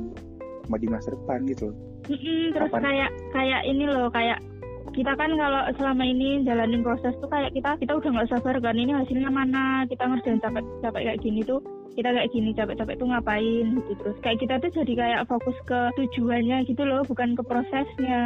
mau 0.73 0.80
di 0.80 0.88
masa 0.88 1.12
depan 1.12 1.44
gitu 1.44 1.68
loh. 1.68 1.76
Mm-mm, 2.08 2.56
terus 2.56 2.73
Kapan? 2.73 2.82
kayak 2.88 3.11
kayak 3.37 3.61
ini 3.68 3.84
loh 3.84 4.08
kayak 4.08 4.40
kita 4.96 5.12
kan 5.12 5.28
kalau 5.37 5.61
selama 5.76 6.04
ini 6.08 6.40
jalanin 6.49 6.80
proses 6.80 7.12
tuh 7.20 7.28
kayak 7.28 7.52
kita 7.52 7.76
kita 7.84 7.92
udah 8.00 8.11
nggak 8.16 8.30
sabar 8.32 8.56
kan 8.64 8.76
ini 8.80 8.92
hasilnya 8.96 9.28
mana 9.28 9.84
kita 9.92 10.08
ngerjain 10.08 10.40
capek 10.40 10.64
capek 10.80 11.02
kayak 11.04 11.20
gini 11.20 11.40
tuh 11.44 11.61
kita 11.94 12.08
kayak 12.11 12.30
gini 12.34 12.50
capek-capek 12.56 12.96
tuh 12.99 13.06
ngapain 13.06 13.66
gitu 13.76 13.92
terus 14.00 14.18
kayak 14.25 14.38
kita 14.40 14.54
tuh 14.58 14.70
jadi 14.73 14.92
kayak 14.96 15.20
fokus 15.28 15.56
ke 15.68 15.80
tujuannya 16.00 16.64
gitu 16.64 16.82
loh 16.88 17.04
bukan 17.04 17.37
ke 17.37 17.42
prosesnya 17.44 18.25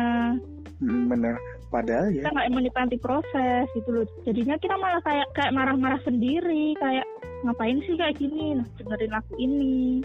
Mm, 0.78 1.10
bener. 1.10 1.34
Padahal 1.68 2.08
ya. 2.12 2.24
Kita 2.24 2.32
nggak 2.32 2.48
menikmati 2.52 2.96
proses 2.96 3.66
gitu 3.76 3.90
loh. 3.92 4.04
Jadinya 4.24 4.56
kita 4.56 4.74
malah 4.80 5.02
kayak 5.04 5.28
kayak 5.36 5.52
marah-marah 5.52 6.00
sendiri 6.04 6.72
kayak 6.80 7.04
ngapain 7.44 7.78
sih 7.84 7.94
kayak 7.96 8.16
gini? 8.16 8.56
Nah 8.56 8.66
dengerin 8.80 9.12
lagu 9.12 9.34
ini 9.36 10.00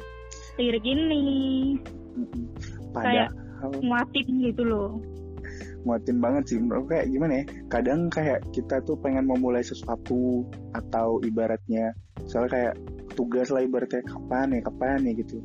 lirik 0.60 0.86
ini 0.86 1.24
mm, 2.20 2.46
Kayak- 2.93 3.34
nguatin 3.63 4.27
gitu 4.43 4.63
loh. 4.67 5.00
Nguatin 5.88 6.20
banget 6.20 6.43
sih 6.51 6.58
menurut 6.60 6.91
kayak 6.91 7.08
gimana 7.08 7.34
ya? 7.41 7.46
Kadang 7.72 8.12
kayak 8.12 8.43
kita 8.51 8.84
tuh 8.84 9.00
pengen 9.00 9.27
memulai 9.27 9.63
sesuatu 9.63 10.43
atau 10.75 11.24
ibaratnya 11.24 11.96
soalnya 12.27 12.51
kayak 12.51 12.74
tugas 13.15 13.51
lah 13.51 13.63
ibaratnya 13.63 14.03
kapan 14.03 14.60
ya 14.60 14.62
kapan 14.67 15.00
ya 15.08 15.12
gitu. 15.15 15.39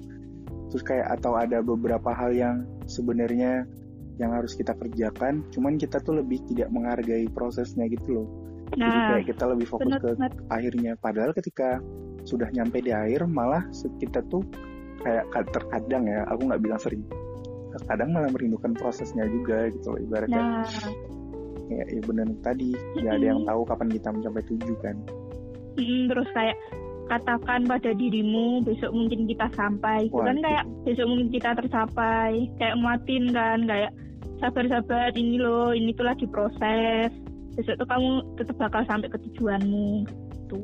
Terus 0.68 0.82
kayak 0.84 1.06
atau 1.18 1.38
ada 1.38 1.62
beberapa 1.64 2.10
hal 2.12 2.34
yang 2.34 2.66
sebenarnya 2.90 3.64
yang 4.18 4.34
harus 4.34 4.54
kita 4.58 4.74
kerjakan 4.74 5.46
cuman 5.54 5.78
kita 5.78 6.02
tuh 6.02 6.18
lebih 6.18 6.42
tidak 6.50 6.68
menghargai 6.74 7.26
prosesnya 7.30 7.86
gitu 7.86 8.22
loh. 8.22 8.28
Jadi 8.74 8.84
Nah, 8.84 9.08
kayak 9.16 9.24
kita 9.32 9.44
lebih 9.48 9.66
fokus 9.70 9.88
benar 9.88 10.00
ke 10.02 10.10
banget. 10.18 10.32
akhirnya. 10.52 10.92
Padahal 11.00 11.32
ketika 11.32 11.80
sudah 12.28 12.48
nyampe 12.52 12.84
di 12.84 12.92
akhir 12.92 13.24
malah 13.24 13.64
kita 13.96 14.20
tuh 14.28 14.44
kayak 15.00 15.24
ka- 15.32 15.48
terkadang 15.54 16.04
ya 16.04 16.26
aku 16.28 16.50
nggak 16.50 16.60
bilang 16.60 16.80
sering 16.82 17.02
kadang 17.86 18.10
malah 18.10 18.28
merindukan 18.28 18.74
prosesnya 18.74 19.24
juga 19.30 19.70
gitu 19.72 19.94
loh 19.94 20.00
ibaratnya. 20.02 20.42
Nah, 20.42 20.66
ya, 21.70 21.84
ya 21.88 22.00
benar 22.04 22.26
tadi 22.42 22.74
nggak 22.74 23.14
ada 23.14 23.26
yang 23.32 23.40
tahu 23.46 23.60
kapan 23.64 23.88
kita 23.88 24.08
mencapai 24.12 24.42
tujuan 24.50 24.76
kan. 24.82 24.96
Mm, 25.78 26.02
terus 26.10 26.28
kayak 26.34 26.56
katakan 27.08 27.60
pada 27.64 27.90
dirimu 27.96 28.60
besok 28.66 28.92
mungkin 28.92 29.24
kita 29.24 29.46
sampai. 29.56 30.12
Itu 30.12 30.20
kan 30.20 30.38
kayak 30.44 30.64
besok 30.84 31.06
mungkin 31.08 31.28
kita 31.32 31.50
tercapai. 31.56 32.32
Kayak 32.60 32.76
nguatin 32.82 33.24
kan 33.32 33.58
kayak 33.64 33.92
sabar-sabar 34.38 35.10
ini 35.14 35.36
loh, 35.36 35.70
ini 35.70 35.90
tuh 35.92 36.06
lagi 36.06 36.26
proses. 36.26 37.10
Besok 37.54 37.74
tuh 37.76 37.88
kamu 37.88 38.10
tetap 38.38 38.56
bakal 38.56 38.82
sampai 38.86 39.08
ke 39.08 39.18
tujuanmu. 39.28 40.06
Gitu. 40.38 40.58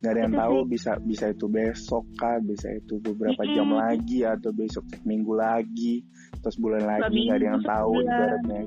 nggak 0.00 0.12
ada 0.12 0.20
yang 0.24 0.32
Itu 0.32 0.40
tahu 0.40 0.56
sih. 0.56 0.68
bisa 0.72 0.90
bisa 0.96 1.24
itu 1.28 1.44
besok 1.44 2.04
kah 2.16 2.40
bisa 2.40 2.72
itu 2.72 2.96
beberapa 3.04 3.44
jam 3.44 3.68
Mm-mm. 3.68 3.84
lagi 3.84 4.24
atau 4.24 4.48
besok 4.48 4.80
minggu 5.04 5.36
lagi 5.36 6.00
terus 6.40 6.56
bulan 6.56 6.88
lagi 6.88 7.28
nggak 7.28 7.36
ada 7.36 7.46
yang 7.52 7.60
tahu 7.60 7.92
sebulan. 7.92 8.08
ibaratnya 8.08 8.60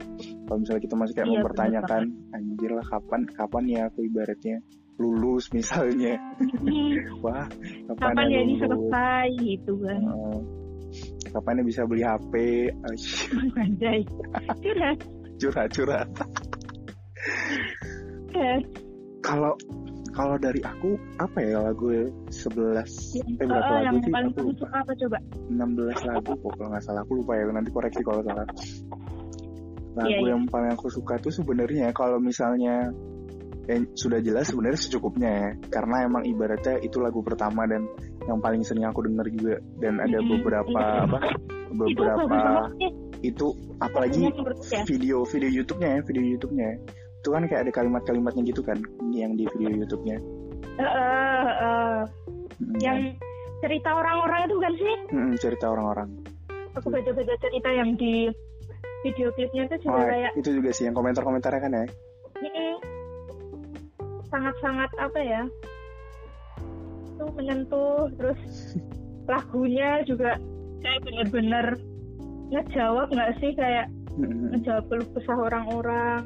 kalau 0.46 0.58
misalnya 0.62 0.82
kita 0.86 0.94
masih 0.94 1.14
kayak 1.14 1.26
Iya, 1.26 1.34
mempertanyakan 1.34 2.02
anjir 2.38 2.70
lah 2.70 2.86
kapan 2.86 3.22
kapan 3.34 3.64
ya 3.66 3.82
aku 3.90 4.00
ibaratnya 4.06 4.56
lulus 5.02 5.50
misalnya 5.50 6.14
wah 7.26 7.50
kapan, 7.90 7.98
Kapan 8.14 8.26
ya 8.30 8.38
ini 8.38 8.54
lulus? 8.54 8.62
selesai 8.62 9.28
gitu 9.42 9.74
kan. 9.82 10.02
Eh, 10.06 10.40
kapan 11.34 11.60
ya 11.60 11.64
bisa 11.66 11.82
beli 11.84 12.04
HP 12.06 12.34
Anjay. 13.62 14.00
Curhat. 14.62 14.98
curhat 15.42 15.70
curhat 15.74 16.08
Ya. 18.34 18.58
kalau 19.22 19.54
kalau 20.14 20.36
dari 20.38 20.58
aku 20.66 20.98
apa 21.18 21.38
ya 21.42 21.62
lagu 21.62 21.90
11 22.30 22.34
Yang, 22.34 23.30
eh 23.42 23.46
berapa 23.46 23.62
oh, 23.70 23.80
yang 23.82 23.96
lagu 23.98 24.06
sih 24.06 24.12
paling 24.14 24.30
aku 24.34 24.42
suka 24.58 24.76
apa 24.82 24.92
coba? 24.98 25.18
16 25.50 26.10
lagu 26.10 26.32
kok 26.34 26.52
kalau 26.58 26.70
nggak 26.74 26.84
salah 26.84 27.02
aku 27.06 27.14
lupa 27.22 27.34
ya 27.38 27.44
nanti 27.50 27.70
koreksi 27.70 28.02
kalau 28.02 28.22
salah 28.26 28.46
lagu 28.46 28.58
Iya, 30.10 30.18
iya. 30.18 30.30
yang 30.34 30.50
paling 30.50 30.74
aku 30.74 30.90
suka 30.90 31.22
tuh 31.22 31.30
sebenarnya 31.30 31.94
kalau 31.94 32.18
misalnya 32.18 32.90
yang 33.64 33.88
sudah 33.96 34.20
jelas 34.20 34.52
sebenarnya 34.52 34.80
secukupnya 34.80 35.30
ya. 35.32 35.50
Karena 35.72 36.08
emang 36.08 36.24
ibaratnya 36.28 36.84
itu 36.84 37.00
lagu 37.00 37.24
pertama 37.24 37.64
dan 37.64 37.88
yang 38.28 38.40
paling 38.44 38.64
sering 38.64 38.84
aku 38.88 39.08
denger 39.08 39.28
juga. 39.32 39.56
Dan 39.80 40.04
ada 40.04 40.20
beberapa 40.20 40.82
iya. 40.84 41.04
apa 41.08 41.20
beberapa 41.74 42.38
itu 43.24 43.56
apalagi 43.80 44.30
menurut 44.30 44.60
ya. 44.68 44.84
video 44.84 45.24
video 45.24 45.50
YouTube-nya 45.50 45.90
ya 45.96 46.00
video 46.04 46.24
YouTube-nya. 46.36 46.70
Itu 47.24 47.30
kan 47.32 47.48
kayak 47.48 47.62
ada 47.68 47.72
kalimat-kalimatnya 47.72 48.44
gitu 48.44 48.62
kan 48.68 48.78
yang 49.16 49.40
di 49.40 49.48
video 49.56 49.72
YouTube-nya. 49.84 50.18
Eh, 50.74 50.84
eh, 50.84 51.52
eh. 51.64 52.00
Mm, 52.60 52.76
yang 52.84 53.00
cerita 53.64 53.90
orang-orang 53.96 54.40
itu 54.50 54.56
kan 54.60 54.74
sih? 54.76 54.96
Mm, 55.16 55.32
cerita 55.40 55.66
orang-orang. 55.72 56.10
Aku 56.76 56.90
baca-baca 56.90 57.34
cerita 57.40 57.70
yang 57.72 57.96
di 57.96 58.28
video 59.08 59.32
klipnya 59.36 59.68
itu 59.72 59.76
oh, 59.88 59.94
juga 59.94 60.04
kayak 60.10 60.32
itu 60.40 60.50
juga 60.52 60.70
sih 60.76 60.84
yang 60.90 60.96
komentar-komentarnya 60.96 61.62
kan 61.64 61.72
ya? 61.72 61.86
Mm, 62.44 62.76
sangat-sangat 64.34 64.90
apa 64.98 65.20
ya 65.22 65.42
itu 67.14 67.26
menyentuh 67.38 68.10
terus 68.18 68.42
lagunya 69.32 70.02
juga 70.04 70.36
kayak 70.84 71.02
bener-bener 71.06 71.68
ngejawab 72.52 73.08
nggak 73.10 73.32
sih? 73.40 73.52
Kayak 73.56 73.88
ngejawab 74.54 74.84
keluh 74.92 75.10
kesah 75.18 75.38
orang-orang. 75.38 76.22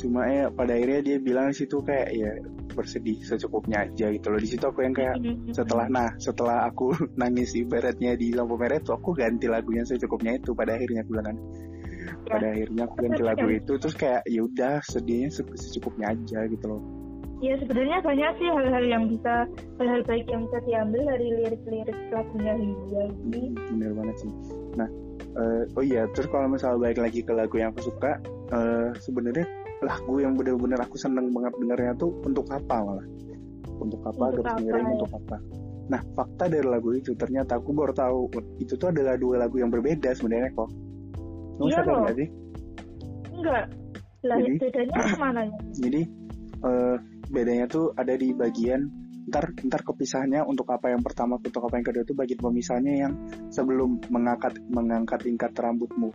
Cuma 0.00 0.24
ya 0.28 0.48
pada 0.48 0.76
akhirnya 0.76 1.00
dia 1.04 1.16
bilang 1.20 1.52
di 1.52 1.56
situ 1.60 1.84
kayak 1.84 2.08
ya 2.16 2.32
bersedih 2.72 3.20
secukupnya 3.24 3.84
aja 3.88 4.08
gitu 4.12 4.26
loh. 4.32 4.40
Di 4.40 4.48
situ 4.48 4.64
aku 4.64 4.84
yang 4.84 4.96
kayak 4.96 5.16
setelah 5.52 5.86
nah 5.86 6.10
setelah 6.16 6.66
aku 6.68 6.92
nangis 7.20 7.56
ibaratnya 7.56 8.16
di 8.16 8.32
lampu 8.32 8.56
merah 8.56 8.80
tuh 8.80 8.96
aku 8.96 9.16
ganti 9.16 9.46
lagunya 9.48 9.84
secukupnya 9.84 10.40
itu 10.40 10.56
pada 10.56 10.76
akhirnya 10.76 11.04
aku 11.04 11.10
bilang 11.14 11.26
kan. 11.30 11.36
Ya. 11.36 11.69
Pada 12.30 12.46
akhirnya 12.54 12.82
aku 12.86 12.94
ganti 13.02 13.22
lagu 13.26 13.46
itu 13.50 13.72
terus 13.76 13.96
kayak 13.98 14.22
ya 14.30 14.40
udah 14.46 14.74
sedihnya 14.86 15.28
se- 15.34 15.58
secukupnya 15.58 16.14
aja 16.14 16.46
gitu 16.46 16.66
loh. 16.70 16.82
Ya 17.40 17.56
sebenarnya 17.56 18.04
banyak 18.04 18.30
sih 18.36 18.48
hal-hal 18.52 18.84
yang 18.84 19.04
bisa 19.08 19.48
hal-hal 19.80 20.02
baik 20.04 20.28
yang 20.28 20.44
bisa 20.44 20.58
diambil 20.68 21.02
dari 21.08 21.26
lirik-lirik 21.40 21.98
lagunya 22.12 22.52
Hindia 22.52 23.02
ini. 23.08 23.42
Hmm, 23.56 23.68
bener 23.74 23.90
banget 23.96 24.16
sih. 24.20 24.32
Nah 24.76 24.88
eh, 25.40 25.62
oh 25.72 25.84
iya 25.84 26.04
terus 26.12 26.28
kalau 26.28 26.52
misalnya 26.52 26.78
balik 26.84 27.00
lagi 27.00 27.20
ke 27.24 27.32
lagu 27.32 27.56
yang 27.56 27.72
aku 27.72 27.88
suka 27.88 28.20
eh, 28.52 28.88
sebenarnya 29.00 29.48
lagu 29.80 30.20
yang 30.20 30.36
bener-bener 30.36 30.76
aku 30.84 31.00
seneng 31.00 31.32
banget 31.32 31.56
dengernya 31.56 31.92
tuh 31.96 32.12
untuk 32.28 32.44
apa 32.52 32.76
malah. 32.84 33.06
Untuk 33.80 34.00
apa 34.04 34.24
Untuk 34.36 34.44
garis 34.44 34.60
miring 34.60 34.84
ya? 34.84 34.92
untuk 35.00 35.10
apa. 35.16 35.36
Nah 35.90 36.00
fakta 36.12 36.44
dari 36.52 36.68
lagu 36.68 36.92
itu 36.92 37.16
ternyata 37.16 37.56
aku 37.56 37.72
baru 37.72 37.96
tahu 37.96 38.28
itu 38.60 38.76
tuh 38.76 38.92
adalah 38.92 39.16
dua 39.16 39.40
lagu 39.40 39.56
yang 39.56 39.72
berbeda 39.72 40.12
sebenarnya 40.12 40.52
kok 40.52 40.68
kamu 41.60 41.68
Iya 41.68 41.76
sadar 41.84 42.12
sih? 42.16 42.28
Enggak 43.36 43.64
lah 44.20 44.36
Jadi? 44.40 44.56
bedanya 44.60 44.96
ke 45.12 45.16
mana 45.16 45.40
ya? 45.48 45.52
jadi 45.80 46.02
eh, 46.60 46.96
bedanya 47.32 47.66
tuh 47.68 47.92
ada 47.96 48.14
di 48.16 48.36
bagian 48.36 48.88
ntar 49.30 49.52
ntar 49.64 49.80
kepisahnya 49.84 50.42
untuk 50.48 50.66
apa 50.72 50.90
yang 50.90 51.04
pertama 51.04 51.38
untuk 51.38 51.62
apa 51.64 51.78
yang 51.78 51.86
kedua 51.86 52.02
itu 52.02 52.14
bagian 52.16 52.40
pemisahnya 52.40 52.92
yang 53.06 53.12
sebelum 53.52 54.00
mengangkat 54.10 54.58
mengangkat 54.68 55.24
tingkat 55.24 55.52
rambutmu. 55.56 56.10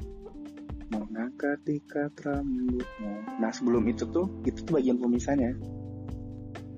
Mengangkat 0.92 1.62
tingkat 1.66 2.12
rambutmu. 2.22 3.14
Nah 3.42 3.50
sebelum 3.54 3.86
itu 3.90 4.06
tuh 4.10 4.28
itu 4.46 4.60
tuh 4.66 4.82
bagian 4.82 4.98
pemisahnya 5.02 5.56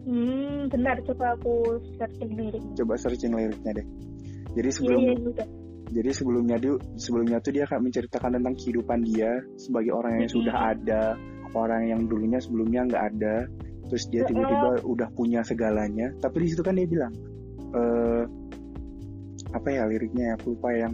hmm 0.08 0.72
benar 0.72 1.04
coba 1.04 1.36
aku 1.36 1.84
searching 2.00 2.32
lirik 2.40 2.64
coba 2.80 2.96
searching 2.96 3.36
liriknya 3.36 3.84
deh. 3.84 3.88
Jadi 4.56 4.68
iya 4.72 4.76
sebelum 4.80 5.00
iya 5.04 5.14
juga 5.20 5.44
jadi 5.88 6.10
sebelumnya 6.12 6.60
dia 6.60 6.76
sebelumnya 7.00 7.40
tuh 7.40 7.56
dia 7.56 7.64
akan 7.64 7.88
menceritakan 7.88 8.36
tentang 8.40 8.56
kehidupan 8.60 9.00
dia 9.08 9.40
sebagai 9.56 9.96
orang 9.96 10.20
yang 10.24 10.32
sudah 10.32 10.56
ada 10.76 11.16
orang 11.56 11.88
yang 11.88 12.02
dulunya 12.06 12.40
sebelumnya 12.44 12.84
nggak 12.92 13.04
ada 13.16 13.36
terus 13.88 14.04
dia 14.12 14.28
tiba-tiba 14.28 14.84
udah 14.84 15.10
punya 15.16 15.42
segalanya. 15.48 16.12
Tapi 16.20 16.44
di 16.44 16.48
situ 16.52 16.62
kan 16.62 16.76
dia 16.76 16.88
bilang 16.88 17.14
eh 17.72 18.24
apa 19.56 19.68
ya 19.72 19.88
liriknya 19.88 20.32
ya 20.32 20.34
aku 20.36 20.60
lupa 20.60 20.76
yang 20.76 20.94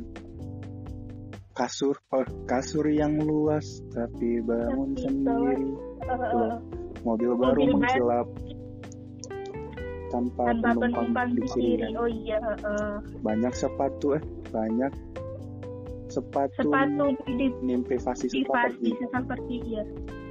kasur 1.54 1.98
oh, 2.14 2.26
kasur 2.50 2.86
yang 2.90 3.18
luas 3.18 3.66
tapi 3.94 4.42
bangun 4.46 4.94
Tapi 4.94 5.02
sendiri. 5.06 5.68
Tuh. 6.04 6.54
mobil 7.02 7.32
baru 7.34 7.58
Mobil 7.58 7.70
baru. 7.70 7.78
mengkilap 7.78 8.28
tanpa, 10.14 10.54
tanpa 10.54 10.70
penumpang 10.78 10.82
penumpang 10.94 11.30
di 11.34 11.42
kiri 11.50 11.66
kiri 11.74 11.90
kan. 11.90 11.98
oh 11.98 12.10
iya 12.10 12.38
eh. 12.46 12.96
banyak 13.26 13.54
sepatu 13.58 14.08
eh 14.22 14.24
banyak 14.54 14.94
sepatu, 16.14 16.62
sepatu 16.62 17.06
di 17.26 17.50
sempat 17.58 18.16
di 18.22 18.42
pergi. 18.46 18.90
seperti 19.10 19.56
iya. 19.66 19.84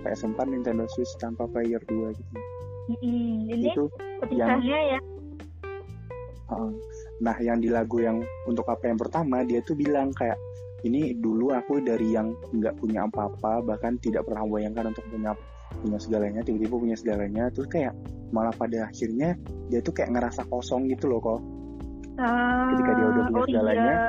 PS4 0.06 0.38
Nintendo 0.46 0.86
Switch 0.86 1.10
tanpa 1.18 1.46
player 1.50 1.82
2 1.90 2.18
gitu. 2.18 2.34
Mm, 3.02 3.50
ini 3.50 3.70
itu 3.70 3.86
kepisahnya 4.22 4.78
ya. 4.94 5.00
Uh, 6.50 6.70
nah 7.22 7.34
yang 7.38 7.58
di 7.62 7.70
lagu 7.70 8.02
yang 8.02 8.22
untuk 8.46 8.66
apa 8.70 8.90
yang 8.90 8.98
pertama 8.98 9.42
dia 9.46 9.62
tuh 9.62 9.78
bilang 9.78 10.10
kayak 10.14 10.36
ini 10.82 11.14
dulu 11.14 11.54
aku 11.54 11.78
dari 11.80 12.12
yang 12.12 12.34
nggak 12.50 12.74
punya 12.76 13.06
apa-apa 13.06 13.62
bahkan 13.62 13.96
tidak 14.02 14.26
pernah 14.26 14.42
membayangkan 14.44 14.90
untuk 14.90 15.06
punya 15.08 15.32
punya 15.80 15.98
segalanya 16.00 16.40
tiba-tiba 16.44 16.76
punya 16.76 16.96
segalanya 16.98 17.44
terus 17.54 17.68
kayak 17.70 17.92
malah 18.32 18.52
pada 18.52 18.88
akhirnya 18.88 19.36
dia 19.68 19.80
tuh 19.84 19.92
kayak 19.92 20.12
ngerasa 20.12 20.44
kosong 20.48 20.88
gitu 20.90 21.08
loh 21.08 21.20
kok 21.20 21.40
Ah, 22.20 22.68
Ketika 22.76 22.92
dia 22.92 23.06
udah 23.08 23.22
punya 23.24 23.40
oh 23.40 23.46
segalanya, 23.48 23.80
iya. 23.80 24.00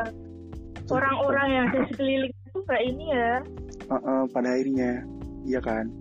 Orang-orang 0.92 1.48
yang 1.48 1.66
ada 1.72 1.82
sekeliling 1.90 2.34
itu 2.36 2.60
kayak 2.68 2.84
ini 2.84 3.06
ya 3.16 3.32
Uh, 3.88 3.96
uh, 4.00 4.22
pada 4.32 4.56
akhirnya 4.56 5.04
iya 5.44 5.60
kan 5.60 5.92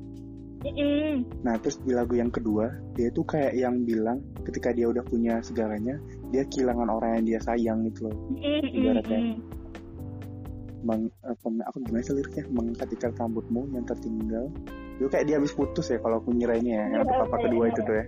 Mm-mm. 0.62 1.26
Nah 1.42 1.59
terus 1.59 1.83
di 1.83 1.90
lagu 1.90 2.14
yang 2.14 2.31
kedua 2.31 2.71
dia 2.95 3.11
tuh 3.11 3.26
kayak 3.26 3.59
yang 3.59 3.83
bilang 3.83 4.23
ketika 4.47 4.71
dia 4.71 4.87
udah 4.87 5.02
punya 5.02 5.42
segalanya 5.42 5.99
dia 6.31 6.47
kehilangan 6.47 6.87
orang 6.87 7.19
yang 7.19 7.25
dia 7.35 7.40
sayang 7.42 7.78
gitu 7.90 8.07
loh. 8.07 8.16
Ibaratnya. 8.38 9.42
Meng, 10.87 11.11
apa, 11.26 11.47
apa 11.66 11.76
gimana 11.83 12.02
sih 12.07 12.14
liriknya? 12.14 12.47
Mengangkat 12.54 12.88
ikat 12.95 13.12
rambutmu 13.19 13.71
yang 13.75 13.85
tertinggal. 13.87 14.47
Itu 14.99 15.08
kayak 15.08 15.25
dia 15.28 15.37
habis 15.40 15.52
putus 15.54 15.88
ya 15.88 15.99
kalau 16.00 16.20
aku 16.20 16.32
ngirainya 16.34 16.72
ya. 16.72 16.84
Yang 16.99 17.02
untuk 17.08 17.20
apa 17.28 17.37
Iya, 17.37 17.44
kedua 17.49 17.64
iya, 17.64 17.72
itu 17.72 17.80
tuh 17.82 17.94
ya. 17.94 18.04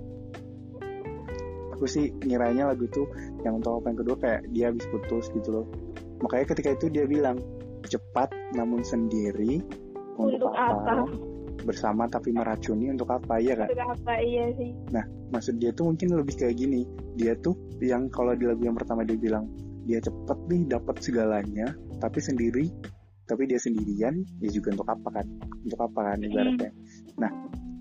Aku 1.74 1.84
sih 1.90 2.04
ngirainya 2.22 2.64
lagu 2.70 2.84
itu 2.86 3.02
yang 3.42 3.58
untuk 3.58 3.82
apa 3.82 3.86
yang 3.92 3.98
kedua 3.98 4.16
kayak 4.18 4.40
dia 4.54 4.64
habis 4.70 4.86
putus 4.88 5.26
gitu 5.34 5.48
loh. 5.50 5.66
Makanya 6.22 6.46
ketika 6.54 6.70
itu 6.72 6.86
dia 6.88 7.04
bilang 7.04 7.36
cepat 7.84 8.32
namun 8.56 8.80
sendiri 8.80 9.60
Untuk 10.16 10.52
apa? 10.54 11.04
bersama 11.64 12.04
tapi 12.10 12.28
meracuni 12.34 12.92
untuk 12.92 13.08
apa 13.08 13.40
ya 13.40 13.56
kan 13.56 13.68
Untuk 13.72 13.88
apa 14.04 14.14
iya 14.20 14.52
sih? 14.56 14.70
maksud 15.32 15.58
dia 15.58 15.72
tuh 15.72 15.90
mungkin 15.90 16.12
lebih 16.14 16.36
kayak 16.36 16.56
gini 16.60 16.84
dia 17.16 17.34
tuh 17.40 17.56
yang 17.80 18.06
kalau 18.12 18.36
di 18.36 18.44
lagu 18.46 18.62
yang 18.62 18.76
pertama 18.76 19.02
dia 19.02 19.16
bilang 19.16 19.48
dia 19.84 19.98
cepet 19.98 20.38
nih 20.48 20.62
dapat 20.70 20.96
segalanya 21.00 21.72
tapi 21.98 22.20
sendiri 22.20 22.68
tapi 23.25 23.49
dia 23.49 23.61
sendirian 23.61 24.25
ya 24.40 24.49
juga 24.52 24.76
untuk 24.76 24.88
apa 24.88 25.09
kan? 25.21 25.26
Untuk 25.64 25.81
apa 25.81 26.00
kan 26.12 26.19
ibaratnya? 26.21 26.71
Nah 27.21 27.33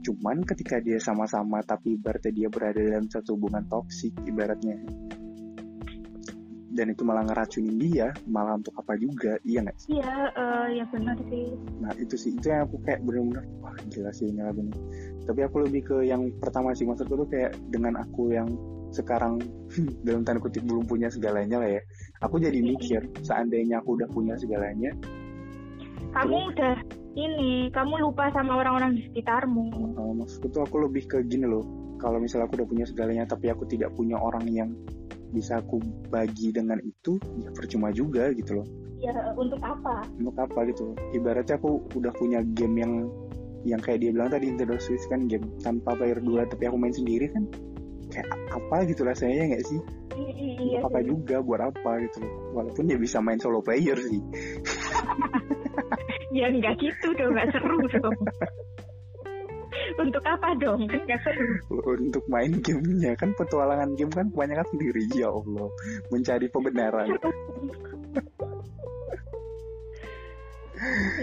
cuman 0.04 0.44
ketika 0.44 0.84
dia 0.84 1.00
sama-sama 1.00 1.64
tapi 1.64 1.96
ibaratnya 1.96 2.32
dia 2.36 2.48
berada 2.52 2.80
dalam 2.80 3.08
satu 3.08 3.40
hubungan 3.40 3.64
toksik 3.72 4.12
ibaratnya 4.28 4.76
dan 6.74 6.90
itu 6.90 7.06
malah 7.06 7.24
ngeracunin 7.24 7.78
dia 7.78 8.10
malah 8.26 8.58
untuk 8.58 8.74
apa 8.82 8.98
juga 8.98 9.38
iya 9.46 9.62
nggak 9.62 9.78
sih? 9.78 9.94
Iya, 9.94 10.16
eh, 10.34 10.68
ya 10.82 10.86
benar 10.90 11.18
sih. 11.30 11.54
nah 11.78 11.94
itu 12.02 12.16
sih. 12.18 12.34
Itu 12.34 12.50
yang 12.50 12.66
aku 12.66 12.82
kayak 12.82 13.06
bener-bener 13.06 13.46
wah 13.62 13.78
gila 13.94 14.10
sih 14.10 14.34
ini 14.34 14.42
lagu 14.42 14.66
nih 14.66 14.78
tapi 15.24 15.40
aku 15.40 15.64
lebih 15.64 15.82
ke 15.88 15.98
yang 16.04 16.28
pertama 16.38 16.76
sih 16.76 16.84
maksudku 16.84 17.16
tuh 17.16 17.28
kayak 17.32 17.56
dengan 17.72 17.96
aku 17.96 18.36
yang 18.36 18.48
sekarang 18.94 19.40
dalam 20.06 20.22
tanda 20.28 20.44
kutip 20.44 20.62
belum 20.68 20.86
punya 20.86 21.10
segalanya 21.10 21.58
lah 21.64 21.70
ya. 21.80 21.82
Aku 22.22 22.38
jadi 22.38 22.60
mikir 22.60 23.10
seandainya 23.24 23.82
aku 23.82 23.98
udah 23.98 24.10
punya 24.12 24.36
segalanya 24.38 24.94
Kamu 26.13 26.38
udah 26.53 26.75
ini, 27.13 27.70
kamu 27.70 27.93
lupa 28.01 28.29
sama 28.32 28.58
orang-orang 28.58 28.98
di 28.98 29.01
sekitarmu. 29.05 29.63
uh, 29.98 30.13
maksudku 30.17 30.50
tuh 30.50 30.62
aku 30.62 30.82
lebih 30.82 31.05
ke 31.05 31.22
gini 31.25 31.46
loh 31.46 31.62
kalau 31.98 32.17
misalnya 32.17 32.46
aku 32.46 32.60
udah 32.60 32.67
punya 32.67 32.86
segalanya 32.86 33.24
tapi 33.24 33.48
aku 33.48 33.63
tidak 33.63 33.93
punya 33.93 34.17
orang 34.17 34.43
yang 34.46 34.70
bisa 35.29 35.58
aku 35.58 35.79
bagi 36.10 36.51
dengan 36.51 36.77
itu 36.79 37.15
ya 37.39 37.50
percuma 37.50 37.89
juga 37.89 38.29
gitu 38.32 38.60
loh 38.60 38.67
Ya 39.00 39.12
untuk 39.36 39.60
apa? 39.60 40.03
untuk 40.15 40.36
apa 40.36 40.60
gitu 40.67 40.93
ibaratnya 41.12 41.55
aku 41.55 41.84
udah 41.91 42.12
punya 42.13 42.39
game 42.43 42.75
yang 42.77 42.93
yang 43.63 43.79
kayak 43.79 44.00
dia 44.00 44.12
bilang 44.12 44.29
tadi 44.29 44.51
Nintendo 44.51 44.75
Switch 44.77 45.08
kan 45.08 45.25
game 45.25 45.48
tanpa 45.60 45.96
player 45.96 46.20
dua 46.20 46.43
tapi 46.46 46.67
aku 46.67 46.75
main 46.75 46.91
sendiri 46.91 47.32
kan 47.32 47.48
kayak 48.10 48.27
apa 48.51 48.84
gitu 48.86 49.01
rasanya 49.03 49.34
ya 49.34 49.46
nggak 49.55 49.65
sih 49.65 49.79
Iya. 50.13 50.86
untuk 50.86 50.93
apa 50.93 51.00
sih. 51.01 51.08
juga 51.10 51.36
buat 51.41 51.62
apa 51.63 51.91
gitu 52.05 52.17
loh 52.22 52.34
walaupun 52.53 52.84
dia 52.86 52.98
bisa 53.00 53.17
main 53.17 53.41
solo 53.41 53.60
player 53.60 53.98
sih 53.98 54.22
Ya 56.34 56.50
nggak 56.50 56.75
gitu 56.82 57.08
dong, 57.13 57.38
nggak 57.38 57.50
seru 57.54 57.78
dong. 57.94 58.18
Untuk 59.96 60.24
apa 60.25 60.58
dong? 60.58 60.90
Kan 60.90 61.02
nggak 61.06 61.22
seru. 61.22 61.46
untuk 61.94 62.24
main 62.25 62.58
gamenya 62.60 63.13
kan 63.13 63.30
petualangan 63.38 63.94
game 63.94 64.10
kan 64.10 64.28
kebanyakan 64.30 64.66
sendiri 64.74 65.02
ya 65.13 65.30
Allah 65.30 65.70
mencari 66.10 66.48
pembenaran 66.50 67.08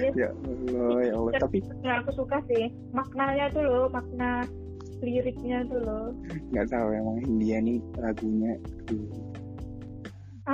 Iya, 0.01 0.09
ya 0.17 0.29
Allah 0.33 1.01
ya 1.05 1.13
Allah 1.15 1.33
tapi 1.37 1.59
yang 1.85 2.01
aku 2.01 2.11
suka 2.17 2.41
sih 2.49 2.73
maknanya 2.97 3.53
tuh 3.53 3.61
loh, 3.61 3.85
makna 3.93 4.47
liriknya 5.01 5.65
tuh 5.69 5.81
loh. 5.85 6.07
nggak 6.49 6.67
tahu 6.71 6.89
emang 6.93 7.19
India 7.29 7.57
nih 7.61 7.77
lagunya 7.99 8.57
aduh, 8.89 9.05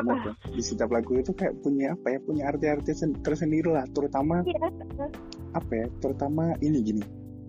Apa? 0.02 0.36
di 0.50 0.62
setiap 0.62 0.90
lagu 0.92 1.16
itu 1.16 1.32
kayak 1.32 1.54
punya 1.60 1.94
apa 1.94 2.06
ya 2.12 2.18
punya 2.20 2.42
arti-arti 2.50 2.92
sen- 2.92 3.16
tersendiri 3.22 3.70
lah 3.70 3.84
terutama 3.90 4.42
Iya. 4.44 4.68
apa 5.52 5.72
ya 5.72 5.86
terutama 6.02 6.52
ini 6.60 6.78
gini 6.82 7.02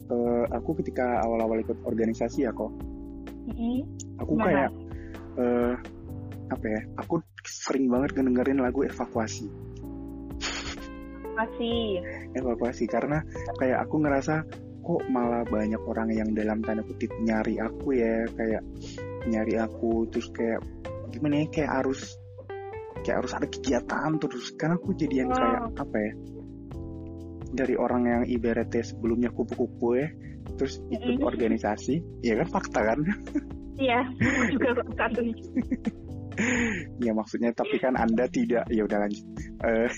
eh, 0.08 0.46
aku 0.51 0.80
ketika 0.80 1.20
awal-awal 1.24 1.60
ikut 1.60 1.75
organisasi 1.84 2.48
ya 2.48 2.51
kok 2.56 2.72
Mm-mm. 3.51 3.84
aku 4.20 4.34
kayak 4.39 4.70
eh 5.38 5.75
apa 6.48 6.66
ya 6.66 6.82
aku 6.96 7.20
sering 7.44 7.92
banget 7.92 8.16
ngedengerin 8.16 8.63
lagu 8.63 8.88
evakuasi 8.88 9.51
Masih. 11.38 12.01
evakuasi 12.33 12.90
karena 12.90 13.22
kayak 13.62 13.86
aku 13.86 14.01
ngerasa 14.01 14.42
kok 14.81 15.03
malah 15.12 15.44
banyak 15.46 15.77
orang 15.83 16.10
yang 16.16 16.31
dalam 16.33 16.64
tanda 16.64 16.81
kutip 16.81 17.12
nyari 17.22 17.60
aku 17.60 17.94
ya 17.94 18.24
kayak 18.33 18.64
nyari 19.27 19.60
aku 19.60 20.07
terus 20.07 20.31
kayak 20.31 20.64
gimana 21.12 21.44
ya 21.44 21.48
kayak 21.51 21.72
harus 21.83 22.16
kayak 23.07 23.24
harus 23.24 23.33
ada 23.39 23.48
kegiatan 23.48 24.11
terus 24.20 24.51
kan 24.59 24.75
aku 24.75 24.91
jadi 24.91 25.24
yang 25.24 25.31
kayak 25.31 25.61
apa 25.79 25.96
ya 25.96 26.11
dari 27.55 27.79
orang 27.79 28.03
yang 28.03 28.24
ibaratnya 28.27 28.83
sebelumnya 28.83 29.31
kupu-kupu 29.31 29.96
ya 29.96 30.11
terus 30.59 30.83
ikut 30.91 31.20
Mm-mm. 31.20 31.27
organisasi 31.27 32.24
ya 32.24 32.39
kan 32.43 32.48
fakta 32.51 32.79
kan? 32.83 33.00
Iya, 33.77 34.00
juga 34.50 34.74
satu. 34.98 35.22
ya 37.05 37.11
maksudnya 37.13 37.53
tapi 37.53 37.77
kan 37.77 37.93
anda 37.93 38.25
tidak 38.25 38.65
ya 38.74 38.81
udah 38.83 38.98
lanjut. 39.05 39.25
Eh, 39.61 39.91